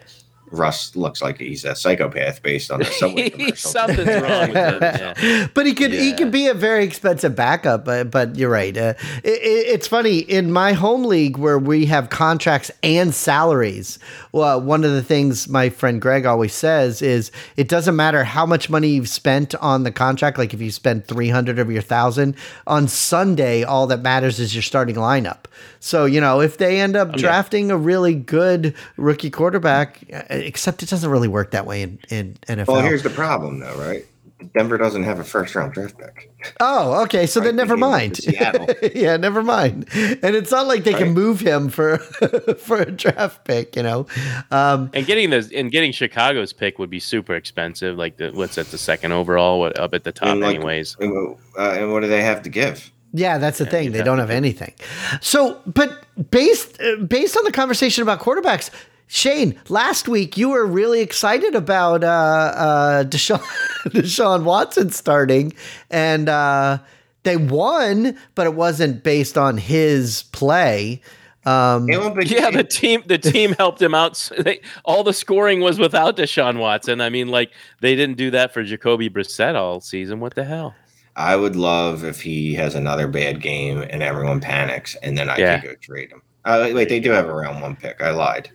[0.55, 3.71] Russ looks like he's a psychopath based on the subway commercial.
[3.71, 4.79] Something's wrong with him.
[4.83, 5.49] Yeah.
[5.55, 7.85] but he could he could be a very expensive backup.
[7.85, 8.77] But but you're right.
[8.77, 13.99] Uh, it, it- it's funny in my home league where we have contracts and salaries.
[14.31, 18.47] Well, one of the things my friend Greg always says is it doesn't matter how
[18.47, 20.39] much money you've spent on the contract.
[20.39, 22.37] Like if you spend three hundred of your thousand
[22.67, 25.45] on Sunday, all that matters is your starting lineup.
[25.81, 27.17] So you know if they end up yeah.
[27.19, 31.99] drafting a really good rookie quarterback, uh, except it doesn't really work that way in
[32.11, 32.69] in NFL.
[32.69, 34.05] Well, here's the problem, though, right?
[34.53, 36.31] Denver doesn't have a first round draft pick.
[36.61, 37.27] Oh, okay.
[37.27, 38.93] So then never they gave him mind.
[38.95, 39.89] yeah, never mind.
[39.95, 41.99] And it's not like they can move him for
[42.59, 44.07] for a draft pick, you know.
[44.51, 47.97] Um, And getting the and getting Chicago's pick would be super expensive.
[47.97, 50.97] Like the what's at the second overall, what up at the top, And, like, anyways.
[51.01, 52.91] And, uh, and what do they have to give?
[53.13, 53.93] yeah, that's the thing.
[53.93, 54.75] They don't have anything.
[55.21, 58.71] So, but based uh, based on the conversation about quarterbacks,
[59.07, 63.41] Shane, last week you were really excited about uh, uh, Deshaun,
[63.91, 65.53] Deshaun Watson starting,
[65.91, 66.79] and uh,
[67.23, 71.01] they won, but it wasn't based on his play.
[71.47, 74.31] Um, They won't be- Yeah, the team the team helped him out.
[74.39, 77.01] They, all the scoring was without Deshaun Watson.
[77.03, 77.51] I mean, like
[77.83, 80.21] they didn't do that for Jacoby Brissett all season.
[80.21, 80.75] What the hell?
[81.17, 85.37] I would love if he has another bad game and everyone panics, and then I
[85.37, 85.61] Yeah.
[85.61, 86.23] could go trade him.
[86.47, 88.03] Uh, wait, they do have a round one pick.
[88.03, 88.51] I lied.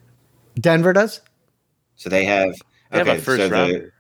[0.60, 1.22] Denver does.
[1.96, 2.54] So they have.
[2.92, 3.92] They have a first so the,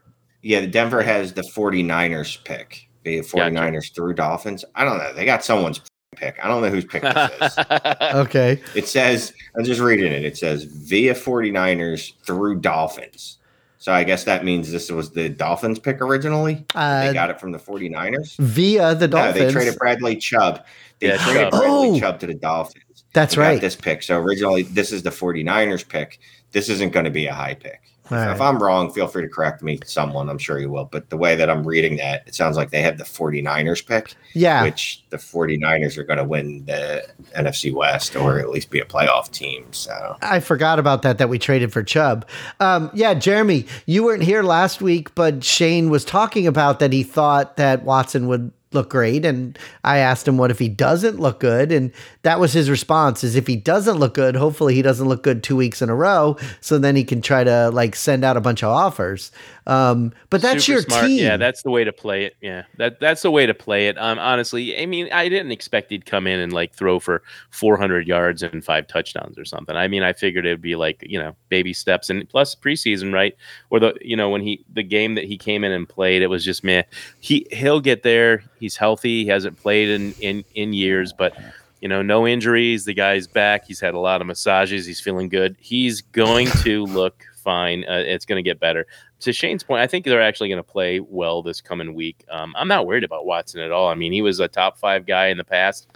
[0.41, 2.88] yeah, the Denver has the 49ers pick.
[3.03, 4.65] The 49ers through Dolphins.
[4.75, 5.13] I don't know.
[5.13, 5.81] They got someone's
[6.15, 6.38] pick.
[6.43, 7.57] I don't know whose pick this is.
[8.15, 8.62] Okay.
[8.75, 10.25] It says, I'm just reading it.
[10.25, 13.38] It says via 49ers through Dolphins.
[13.77, 16.65] So I guess that means this was the Dolphins pick originally.
[16.75, 18.35] Uh, they got it from the 49ers.
[18.38, 19.45] via the No, Dolphins.
[19.45, 20.65] they traded Bradley Chubb.
[20.99, 21.51] They Yeah, traded Chubb.
[21.62, 21.99] Bradley Oh.
[21.99, 23.05] Chubb to the Dolphins.
[23.13, 23.62] That's They got right.
[23.62, 24.03] This pick.
[24.03, 26.19] So originally, this is the 49ers pick.
[26.51, 27.81] This isn't going to be a high pick.
[28.09, 28.31] So right.
[28.31, 30.29] If I'm wrong, feel free to correct me, someone.
[30.29, 30.85] I'm sure you will.
[30.85, 34.15] But the way that I'm reading that, it sounds like they have the 49ers pick,
[34.33, 34.63] Yeah.
[34.63, 37.07] which the 49ers are going to win the
[37.38, 39.63] NFC West or at least be a playoff team.
[39.71, 42.25] So I forgot about that, that we traded for Chubb.
[42.59, 47.03] Um, yeah, Jeremy, you weren't here last week, but Shane was talking about that he
[47.03, 49.25] thought that Watson would look great.
[49.25, 51.71] And I asked him, what if he doesn't look good?
[51.71, 55.23] And that was his response is if he doesn't look good, hopefully he doesn't look
[55.23, 56.38] good two weeks in a row.
[56.62, 59.32] So then he can try to like send out a bunch of offers.
[59.69, 61.05] Um, but that's Super your smart.
[61.05, 61.23] team.
[61.23, 62.36] Yeah, that's the way to play it.
[62.41, 63.99] Yeah, that that's the way to play it.
[63.99, 68.08] Um, honestly, I mean, I didn't expect he'd come in and like throw for 400
[68.08, 69.75] yards and five touchdowns or something.
[69.75, 73.36] I mean, I figured it'd be like you know baby steps and plus preseason, right?
[73.69, 76.27] Or the you know when he the game that he came in and played, it
[76.27, 76.82] was just meh.
[77.19, 78.43] He he'll get there.
[78.60, 79.23] He's healthy.
[79.23, 81.38] He hasn't played in in in years, but
[81.79, 82.86] you know, no injuries.
[82.86, 83.65] The guy's back.
[83.65, 84.86] He's had a lot of massages.
[84.86, 85.55] He's feeling good.
[85.60, 87.83] He's going to look fine.
[87.89, 88.85] Uh, it's going to get better.
[89.21, 92.23] To Shane's point, I think they're actually going to play well this coming week.
[92.29, 93.88] Um, I'm not worried about Watson at all.
[93.89, 95.88] I mean, he was a top five guy in the past.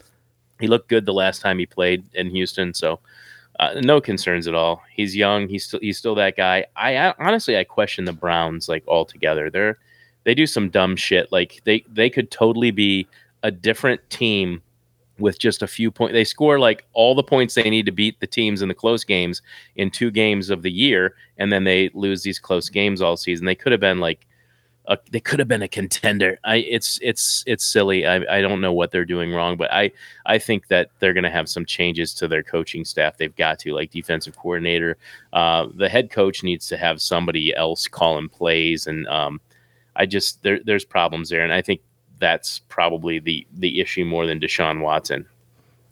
[0.59, 2.99] He looked good the last time he played in Houston, so
[3.59, 4.81] uh, no concerns at all.
[4.91, 5.47] He's young.
[5.47, 6.65] He's still he's still that guy.
[6.75, 9.51] I, I honestly I question the Browns like altogether.
[9.51, 9.77] They're
[10.23, 11.31] they do some dumb shit.
[11.31, 13.07] Like they they could totally be
[13.43, 14.63] a different team
[15.19, 16.13] with just a few points.
[16.13, 19.03] They score like all the points they need to beat the teams in the close
[19.03, 19.41] games
[19.75, 23.45] in two games of the year, and then they lose these close games all season.
[23.45, 24.25] They could have been like,
[24.87, 26.37] a, they could have been a contender.
[26.43, 28.05] I it's it's it's silly.
[28.05, 29.91] I, I don't know what they're doing wrong, but I
[30.25, 33.17] I think that they're going to have some changes to their coaching staff.
[33.17, 34.97] They've got to like defensive coordinator.
[35.31, 39.39] Uh, the head coach needs to have somebody else calling plays, and um,
[39.95, 41.79] I just there there's problems there, and I think
[42.19, 45.25] that's probably the the issue more than Deshaun Watson.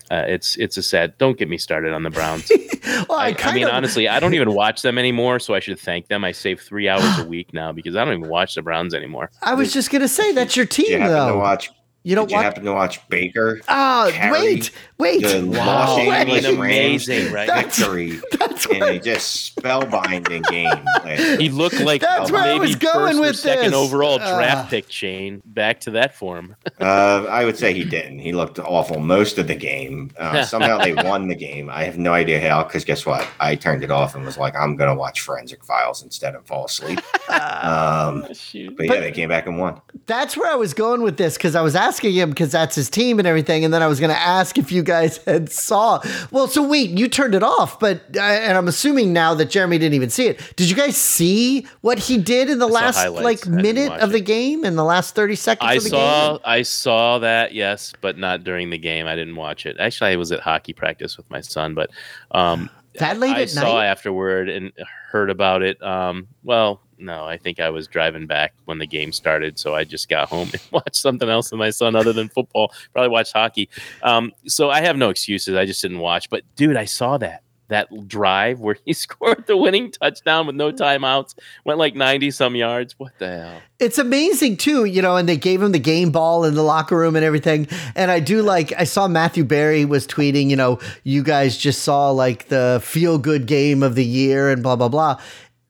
[0.10, 1.18] Uh, it's it's a sad.
[1.18, 2.52] Don't get me started on the Browns.
[3.08, 5.60] well, I, I kind mean, of- honestly, I don't even watch them anymore, so I
[5.62, 6.26] should thank them.
[6.26, 9.32] I save three hours a week now because I don't even watch the Browns anymore.
[9.42, 11.38] I was just gonna say that's your did you team, to though.
[11.38, 11.70] watch?
[12.04, 13.62] You don't Did you happen to watch Baker?
[13.70, 15.22] Oh, carry wait, wait.
[15.24, 16.10] the Wow, Los wait.
[16.10, 17.48] Angeles Rams amazing, right?
[17.48, 20.70] That's- victory That's in a just spellbinding game.
[21.06, 23.74] last He looked like That's a where I maybe was going first or with second
[23.76, 24.36] overall Ah.
[24.36, 24.92] draft pick.
[24.92, 26.56] Shane, back to that form.
[26.82, 28.18] Uh, I would say he didn't.
[28.20, 30.10] He looked awful most of the game.
[30.18, 31.70] Uh, somehow they won the game.
[31.70, 32.64] I have no idea how.
[32.64, 33.28] Because guess what?
[33.40, 36.66] I turned it off and was like, I'm gonna watch Forensic Files instead and fall
[36.66, 37.00] asleep.
[37.32, 38.76] Um, Shoot.
[38.78, 39.80] but But- yeah, they came back and won.
[40.08, 42.89] that's where I was going with this because I was asking him because that's his
[42.89, 46.01] team and everything, and then I was going to ask if you guys had saw.
[46.32, 49.77] Well, so wait, you turned it off, but uh, and I'm assuming now that Jeremy
[49.77, 50.39] didn't even see it.
[50.56, 54.21] Did you guys see what he did in the saw last like minute of the
[54.21, 55.69] game in the last 30 seconds?
[55.69, 56.39] I of the saw game?
[56.45, 59.08] I saw that yes, but not during the game.
[59.08, 59.77] I didn't watch it.
[59.80, 61.89] Actually, I was at hockey practice with my son, but
[62.32, 63.86] um, That late I at saw night?
[63.88, 64.71] afterward and
[65.12, 65.81] heard about it.
[65.83, 69.83] Um, well, no, I think I was driving back when the game started, so I
[69.83, 72.71] just got home and watched something else with my son other than football.
[72.93, 73.69] Probably watched hockey.
[74.04, 75.56] Um, so I have no excuses.
[75.56, 76.29] I just didn't watch.
[76.29, 80.71] But dude, I saw that that drive where he scored the winning touchdown with no
[80.71, 81.35] timeouts,
[81.65, 82.93] went like ninety some yards.
[82.99, 83.62] What the hell?
[83.79, 86.95] It's amazing too, you know, and they gave him the game ball in the locker
[86.95, 87.67] room and everything.
[87.95, 91.81] And I do like I saw Matthew Berry was tweeting, you know, you guys just
[91.81, 95.19] saw like the feel good game of the year and blah blah blah.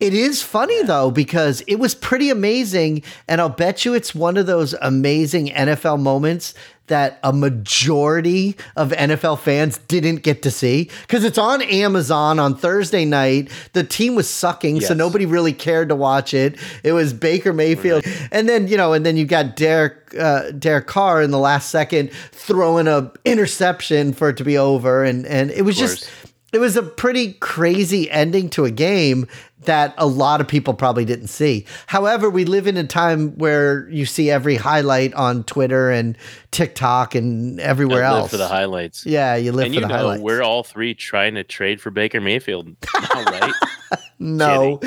[0.02, 4.36] It is funny though because it was pretty amazing and I'll bet you it's one
[4.36, 6.56] of those amazing NFL moments
[6.88, 10.89] that a majority of NFL fans didn't get to see.
[11.04, 13.49] Because it's on Amazon on Thursday night.
[13.74, 16.58] The team was sucking, so nobody really cared to watch it.
[16.84, 20.88] It was Baker Mayfield, and then you know, and then you got Derek uh, Derek
[20.88, 25.49] Carr in the last second throwing a interception for it to be over, and and
[25.52, 26.10] it was just
[26.52, 29.28] it was a pretty crazy ending to a game
[29.66, 31.66] that a lot of people probably didn't see.
[31.88, 36.18] However, we live in a time where you see every highlight on Twitter and
[36.51, 38.32] TikTok and everywhere else.
[38.32, 39.05] for the highlights.
[39.05, 40.22] yeah, you live and for you the know highlights.
[40.24, 43.53] we're all three trying to trade for Baker Mayfield, now, right?
[44.20, 44.80] no,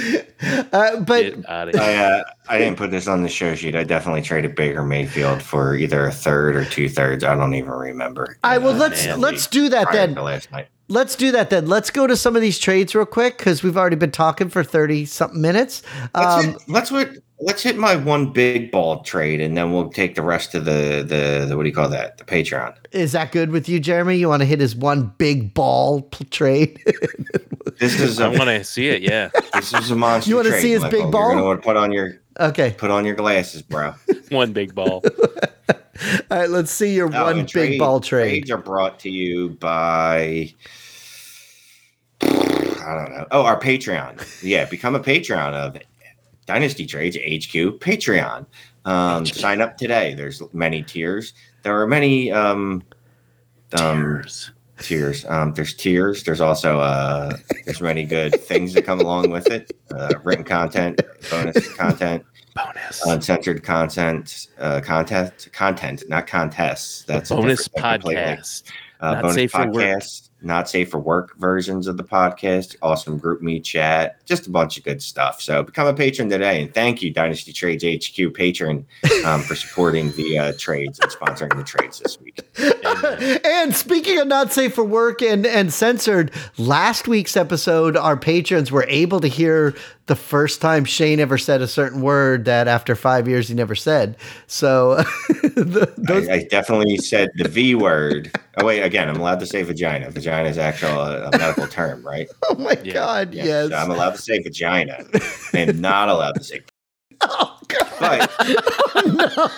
[0.73, 1.83] uh, but Get out of here.
[1.83, 3.75] I uh, I didn't put this on the show sheet.
[3.75, 7.25] I definitely traded Baker Mayfield for either a third or two thirds.
[7.25, 8.39] I don't even remember.
[8.45, 10.15] I well Uh, let's man, let's do that prior then.
[10.17, 10.69] to last night.
[10.87, 11.67] Let's do that then.
[11.67, 14.63] Let's go to some of these trades real quick because we've already been talking for
[14.65, 15.83] thirty something minutes.
[16.15, 19.91] Let's, Um, hit, let's hit let's hit my one big ball trade, and then we'll
[19.91, 22.19] take the rest of the the, the what do you call that?
[22.19, 22.75] The Patreon.
[22.93, 24.17] is that good with you, Jeremy?
[24.17, 26.81] You want to hit his one big ball p- trade?
[27.81, 29.03] This is I a want to see it.
[29.03, 30.31] Yeah, this is a monster.
[30.31, 31.03] You wanna see his Michael.
[31.03, 31.23] big ball?
[31.23, 32.73] You're gonna want to put on your okay.
[32.79, 33.95] put on your glasses, bro.
[34.29, 35.03] one big ball.
[36.31, 36.49] All right.
[36.49, 38.29] Let's see your Oh, one and big ball trade.
[38.45, 40.55] Trades are brought to you by.
[42.85, 43.27] I don't know.
[43.31, 44.43] Oh, our Patreon.
[44.43, 45.79] Yeah, become a Patreon of
[46.47, 48.47] Dynasty Trades HQ Patreon.
[48.85, 50.15] Um, sign up today.
[50.15, 51.33] There's many tiers.
[51.63, 52.83] There are many um,
[53.81, 54.51] um, Tears.
[54.81, 55.25] tiers.
[55.27, 56.23] Um, there's tiers.
[56.25, 59.73] There's also uh, there's many good things that come along with it.
[59.91, 62.25] Uh, written content, bonus content,
[62.55, 63.03] Bonus.
[63.07, 67.05] uncensored content, uh, content, content, not contests.
[67.05, 68.65] That's a bonus podcast.
[69.01, 69.75] Uh, Not bonus safe for work.
[69.75, 72.77] podcasts, not safe for work versions of the podcast.
[72.83, 75.41] Awesome group me chat, just a bunch of good stuff.
[75.41, 78.87] So become a patron today, and thank you, Dynasty Trades HQ patron,
[79.25, 82.41] um, for supporting the uh, trades and sponsoring the trades this week.
[83.45, 88.71] and speaking of not safe for work and, and censored, last week's episode, our patrons
[88.71, 89.75] were able to hear
[90.07, 93.75] the first time Shane ever said a certain word that after five years he never
[93.75, 94.17] said.
[94.47, 94.97] So
[95.57, 98.31] the, those, I, I definitely said the V word.
[98.59, 100.11] Oh wait, again, I'm allowed to say vagina.
[100.11, 102.29] Vagina is actually uh, a medical term, right?
[102.51, 102.93] oh my Yeah.
[102.93, 103.71] God, Yeah, yes.
[103.71, 104.99] So I'm allowed to say vagina.
[105.55, 106.61] I'm not allowed to say.
[107.23, 108.31] oh, God, But
[109.07, 109.49] no.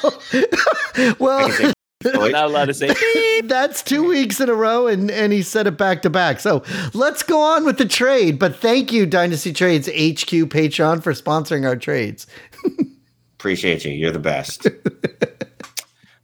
[0.99, 1.73] I well, can say.
[2.05, 2.95] Not allowed to say.
[3.45, 6.41] That's two weeks in a row, and, and he said it back to back.
[6.41, 8.39] So let's go on with the trade.
[8.39, 12.27] But thank you, Dynasty Trades HQ Patreon, for sponsoring our trades.
[13.39, 13.93] Appreciate you.
[13.93, 14.67] You're the best.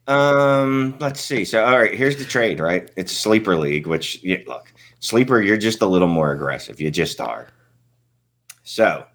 [0.08, 1.44] um, let's see.
[1.44, 2.60] So, all right, here's the trade.
[2.60, 3.86] Right, it's sleeper league.
[3.86, 6.82] Which, yeah, look, sleeper, you're just a little more aggressive.
[6.82, 7.48] You just are.
[8.62, 9.06] So,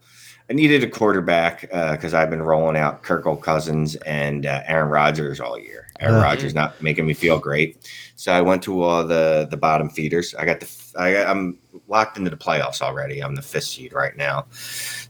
[0.49, 5.39] I needed a quarterback because I've been rolling out Kirkle Cousins and uh, Aaron Rodgers
[5.41, 5.87] all year.
[5.99, 6.23] Aaron Ugh.
[6.23, 7.89] Rodgers not making me feel great.
[8.15, 10.33] So I went to all the the bottom feeders.
[10.35, 13.21] I got the I, I'm locked into the playoffs already.
[13.21, 14.45] I'm the fifth seed right now.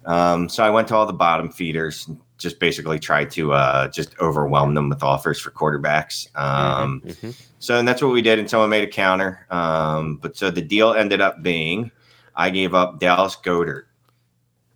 [0.05, 2.07] Um, so I went to all the bottom feeders.
[2.07, 6.27] and Just basically tried to uh, just overwhelm them with offers for quarterbacks.
[6.35, 7.35] Um, Mhm.
[7.59, 8.39] so and that's what we did.
[8.39, 9.45] And someone made a counter.
[9.51, 11.91] Um, but so the deal ended up being,
[12.35, 13.83] I gave up Dallas Goedert,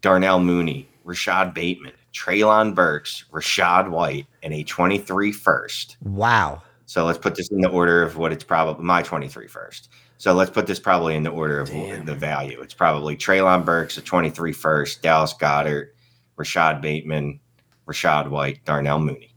[0.02, 5.98] Darnell Mooney, Rashod Bateman, Treylon Burks, Rachaad White, and a 23 first.
[6.04, 6.62] Wow.
[6.86, 9.90] So let's put this in the order of what it's probably my 23 first.
[10.18, 12.06] So let's put this probably in the order of Damn.
[12.06, 12.60] the value.
[12.62, 15.96] It's probably Treylon Burks, a 23 first, Dallas Goedert,
[16.36, 17.40] Rashod Bateman,
[17.88, 19.34] Rachaad White, Darnell Mooney.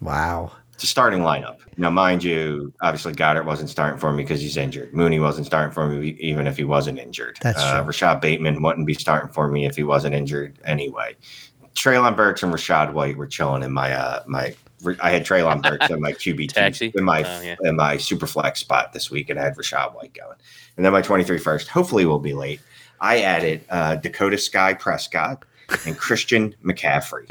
[0.00, 0.52] Wow.
[0.74, 1.58] It's a starting lineup.
[1.78, 4.92] Now, mind you, obviously Goedert wasn't starting for me because he's injured.
[4.92, 7.38] Mooney wasn't starting for me even if he wasn't injured.
[7.40, 7.86] That's uh, true.
[7.86, 11.14] Rashod Bateman wouldn't be starting for me if he wasn't injured anyway.
[11.74, 14.54] Treylon Burks and Rachaad White were chilling in my uh my.
[15.00, 16.92] I had Treylon Burks in my QB Taxi?
[16.94, 17.54] in my Oh, yeah.
[17.62, 20.36] in my super flex spot this week, and I had Rachaad White going.
[20.76, 22.60] And then my 23 first, hopefully will be late.
[23.00, 25.44] I added uh, Dakota Sky Prescott
[25.86, 27.30] and Christian McCaffrey.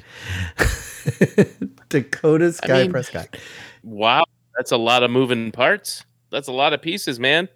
[1.89, 3.35] Dakota Sky mean- Prescott.
[3.83, 4.25] Wow,
[4.57, 6.03] that's a lot of moving parts.
[6.31, 7.47] That's a lot of pieces, man.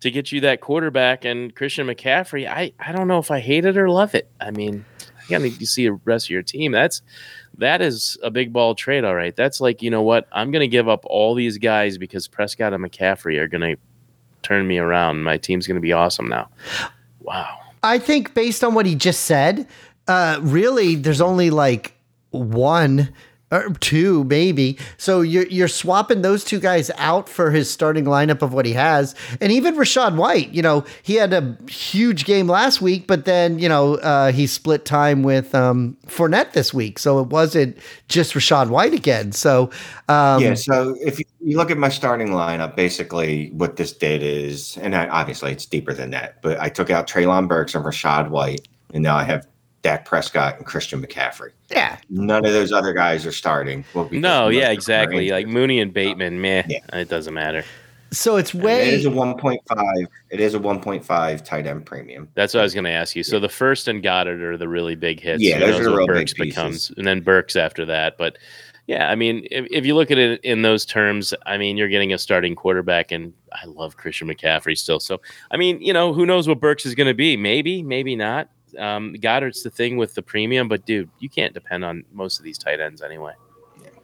[0.00, 2.48] to get you that quarterback and Christian McCaffrey.
[2.48, 4.30] I I don't know if I hate it or love it.
[4.40, 4.84] I mean,
[5.28, 6.72] you need to see the rest of your team.
[6.72, 7.02] That's
[7.58, 9.34] that is a big ball trade, all right.
[9.34, 12.84] That's like you know what I'm gonna give up all these guys because Prescott and
[12.84, 13.76] McCaffrey are gonna
[14.42, 15.22] turn me around.
[15.22, 16.48] My team's gonna be awesome now.
[17.20, 17.58] Wow.
[17.82, 19.66] I think based on what he just said,
[20.08, 21.94] uh, really, there's only like
[22.30, 23.12] one
[23.50, 24.78] or two maybe.
[24.96, 28.72] So you're you're swapping those two guys out for his starting lineup of what he
[28.74, 30.50] has, and even Rachaad White.
[30.50, 34.46] You know, he had a huge game last week, but then you know uh, he
[34.46, 37.76] split time with um, Fournette this week, so it wasn't
[38.08, 39.32] just Rachaad White again.
[39.32, 39.70] So
[40.08, 41.24] um, yeah, so if you,
[41.56, 45.92] look at my starting lineup, basically what this did is, and I, obviously it's deeper
[45.92, 49.46] than that, but I took out Treylon Burks and Rashad White, and now I have
[49.82, 51.50] Dak Prescott and Christian McCaffrey.
[51.70, 53.84] yeah, None of those other guys are starting.
[53.94, 55.18] Well, No, yeah, of them are exactly.
[55.28, 55.32] injured.
[55.34, 56.80] Like Mooney and Bateman, meh, Yeah.
[56.92, 57.64] it doesn't matter.
[58.12, 60.06] so it's And way it is a 1.5.
[60.30, 62.28] It is a 1.5 tight end premium.
[62.34, 63.22] That's what I was going to ask you.
[63.22, 65.42] So the first and Goedert are the really big hits.
[65.42, 66.54] Yeah, Who those are the what real big Burks pieces.
[66.54, 68.18] becomes, and then Burks after that.
[68.18, 68.36] But
[68.86, 71.88] yeah, I mean, if, if you look at it in those terms, I mean, you're
[71.88, 74.98] getting a starting quarterback, and I love Christian McCaffrey still.
[75.00, 75.20] So
[75.52, 77.36] I mean, you know, who knows what Burks is going to be?
[77.36, 78.48] Maybe, maybe not.
[78.78, 82.44] Um, Goedert's the thing with the premium, but dude, you can't depend on most of
[82.44, 83.32] these tight ends anyway.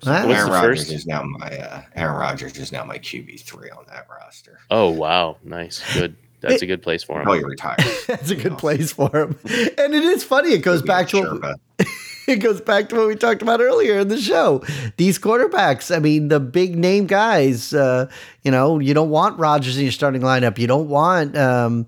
[0.03, 0.27] So Wow.
[0.27, 0.93] What's Aaron the Rodgers first?
[0.93, 4.61] is now my uh, Aaron Rodgers is now my QB three on that roster.
[4.71, 6.17] Oh wow, nice, good.
[6.41, 7.25] That's a good place for him.
[7.25, 7.81] Probably retired.
[8.07, 9.39] that's a good place for him.
[9.45, 10.51] And it is funny.
[10.51, 11.55] It goes back to Sherpa.
[12.29, 14.62] it goes back to what we talked about earlier in the show.
[14.97, 18.09] These quarterbacks, I mean, the big name guys, uh,
[18.43, 20.59] you know, you don't want Rodgers in your starting lineup.
[20.59, 21.87] You don't want, um,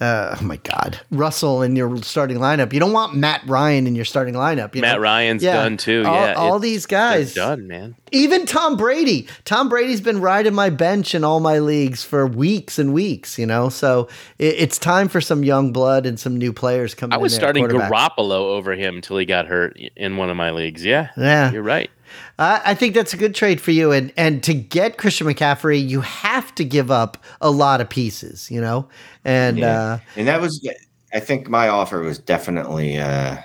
[0.00, 2.72] uh, oh my God, Russell in your starting lineup.
[2.72, 4.74] You don't want Matt Ryan in your starting lineup.
[4.74, 5.02] You Matt know?
[5.02, 5.54] Ryan's Yeah.
[5.54, 6.04] done too.
[6.06, 7.94] All, yeah, all these they're guys, done, man.
[8.10, 9.26] even Tom Brady.
[9.44, 13.44] Tom Brady's been riding my bench in all my leagues for weeks and weeks, you
[13.46, 13.68] know.
[13.68, 17.12] So it, it's time for some young blood and some new players coming.
[17.12, 17.64] I was in there starting.
[17.66, 20.84] Garoppolo over him until he got hurt in one of my leagues.
[20.84, 21.90] Yeah, Yeah, you're right.
[22.38, 23.92] I, I think that's a good trade for you.
[23.92, 28.50] And and to get Christian McCaffrey, you have to give up a lot of pieces,
[28.50, 28.88] you know.
[29.24, 29.80] And Yeah.
[29.82, 30.66] uh, And that was,
[31.12, 33.36] I think my offer was definitely, uh,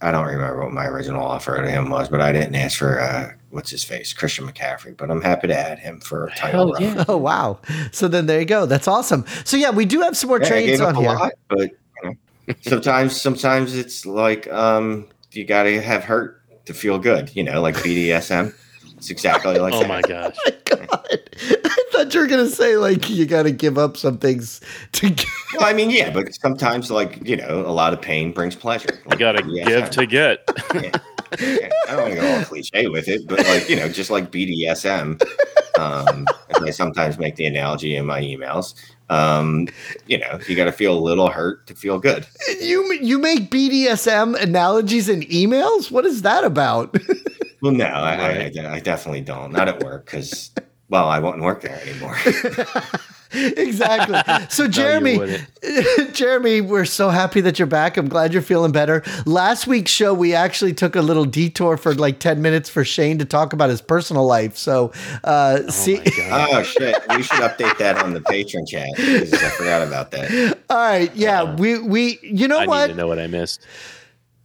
[0.00, 3.00] I don't remember what my original offer to him was, but I didn't ask for,
[3.00, 6.74] uh, what's his face, Christian McCaffrey, but I'm happy to add him for a title
[6.74, 7.04] Hell yeah.
[7.08, 7.60] oh wow.
[7.92, 8.66] So then there you go.
[8.66, 9.24] That's awesome.
[9.44, 11.14] So yeah, we do have some more Yeah, I trades gave up on a here.
[11.14, 11.70] lot, but you
[12.04, 12.14] know,
[12.62, 17.60] sometimes, sometimes it's like, um, you got to have hurt to feel good, you know,
[17.60, 18.54] like BDSM.
[18.96, 19.88] It's exactly like Oh that.
[19.88, 20.36] my gosh.
[20.46, 20.88] My God.
[21.64, 24.60] I thought you were gonna say like you got to give up some things
[24.92, 25.10] to.
[25.10, 25.26] Get,
[25.58, 29.00] Well, I mean, yeah, but sometimes, like you know, a lot of pain brings pleasure.
[29.10, 29.66] You gotta BDSM.
[29.66, 30.48] give to get.
[30.74, 30.90] Yeah.
[31.40, 31.70] Yeah.
[31.88, 34.30] I don't want to go all cliche with it, but like you know, just like
[34.30, 35.18] BDSM,
[35.78, 38.74] um, and I sometimes make the analogy in my emails.
[39.10, 39.68] Um,
[40.06, 42.26] you know, you got to feel a little hurt to feel good.
[42.60, 45.90] you you make BDSM analogies in emails.
[45.90, 46.96] What is that about?
[47.62, 49.52] Well, no, I, I, I definitely don't.
[49.52, 50.50] Not at work because,
[50.88, 52.16] well, I won't work there anymore.
[53.56, 54.18] exactly.
[54.50, 55.48] So Jeremy, wouldn't.
[56.14, 57.96] Jeremy, we're so happy that you're back.
[57.96, 59.02] I'm glad you're feeling better.
[59.24, 63.18] Last week's show, we actually took a little detour for like 10 minutes for Shane
[63.18, 64.56] to talk about his personal life.
[64.56, 64.92] So,
[65.24, 68.88] uh, Oh see, oh shit, we should update that on the patron chat.
[68.96, 70.58] 'cause I forgot about that.
[70.68, 71.14] all right.
[71.14, 71.42] Yeah.
[71.42, 72.78] Uh, we, we, you know I what?
[72.82, 73.60] I need to know what I missed.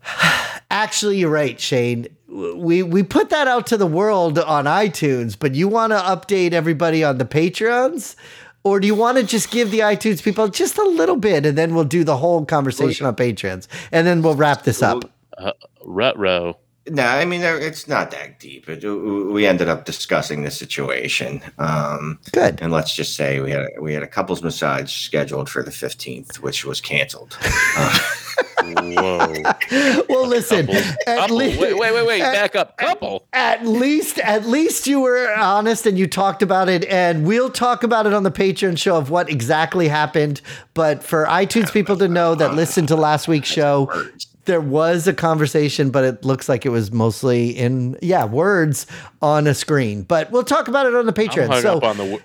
[0.72, 2.08] Actually, you're right, Shane.
[2.30, 6.52] We we put that out to the world on iTunes, but you want to update
[6.52, 8.16] everybody on the Patreons?
[8.64, 11.58] Or do you want to just give the iTunes people just a little bit and
[11.58, 15.06] then we'll do the whole conversation on Patreons and then we'll wrap this up?
[15.86, 16.58] Rut uh, row.
[16.90, 18.70] No, I mean it's not that deep.
[18.70, 22.60] It, we ended up discussing the situation, um, Good.
[22.62, 25.72] and let's just say we had a, we had a couples massage scheduled for the
[25.72, 27.38] fifteenth, which was canceled.
[27.78, 28.00] Uh,
[28.64, 29.34] Whoa.
[30.10, 30.82] Well, listen, Couple.
[31.08, 31.36] at Couple.
[31.38, 32.22] least Wait, wait, wait, wait.
[32.22, 32.78] at- Back up.
[32.78, 33.28] Couple.
[33.34, 37.84] at least at least you were honest and you talked about it and we'll talk
[37.84, 40.42] about it on the patreon show of what exactly happened
[40.74, 43.90] but for itunes people to know that listened to last week's show
[44.48, 48.88] there was a conversation but it looks like it was mostly in yeah words
[49.22, 51.84] on a screen but we'll talk about it on the I'm patreon hung so up
[51.84, 52.20] on the.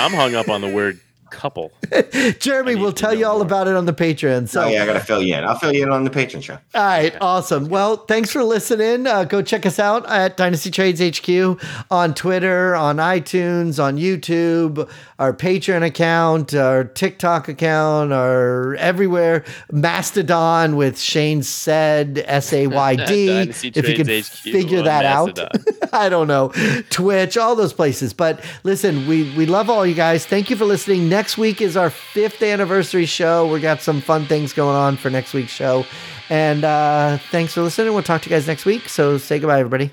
[0.00, 0.98] I'm hung up on the word
[1.30, 1.72] couple.
[2.38, 3.46] jeremy I need will tell you all more.
[3.46, 5.44] about it on the patreon so oh yeah, I gotta fill you in.
[5.44, 6.58] I'll fill you in on the Patreon show.
[6.74, 7.68] All right, awesome.
[7.68, 9.06] Well, thanks for listening.
[9.06, 11.60] Uh, go check us out at Dynasty Trades HQ
[11.90, 19.44] on Twitter, on iTunes, on YouTube, our Patreon account, our TikTok account, our everywhere.
[19.70, 23.52] Mastodon with Shane said S A Y D.
[23.76, 25.38] If you can HQ figure on that out,
[25.92, 26.52] I don't know.
[26.90, 28.12] Twitch, all those places.
[28.12, 30.26] But listen, we we love all you guys.
[30.26, 31.08] Thank you for listening.
[31.16, 33.50] Next week is our fifth anniversary show.
[33.50, 35.86] We got some fun things going on for next week's show.
[36.28, 37.94] And uh, thanks for listening.
[37.94, 38.90] We'll talk to you guys next week.
[38.90, 39.90] So say goodbye, everybody.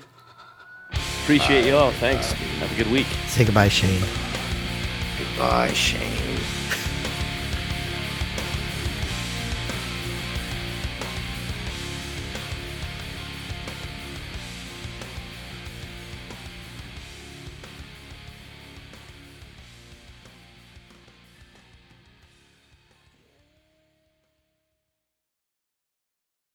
[1.22, 1.92] Appreciate you all.
[1.92, 2.32] Thanks.
[2.32, 3.06] Have a good week.
[3.26, 4.02] Say goodbye, Shane.
[5.18, 6.23] Goodbye, Shane.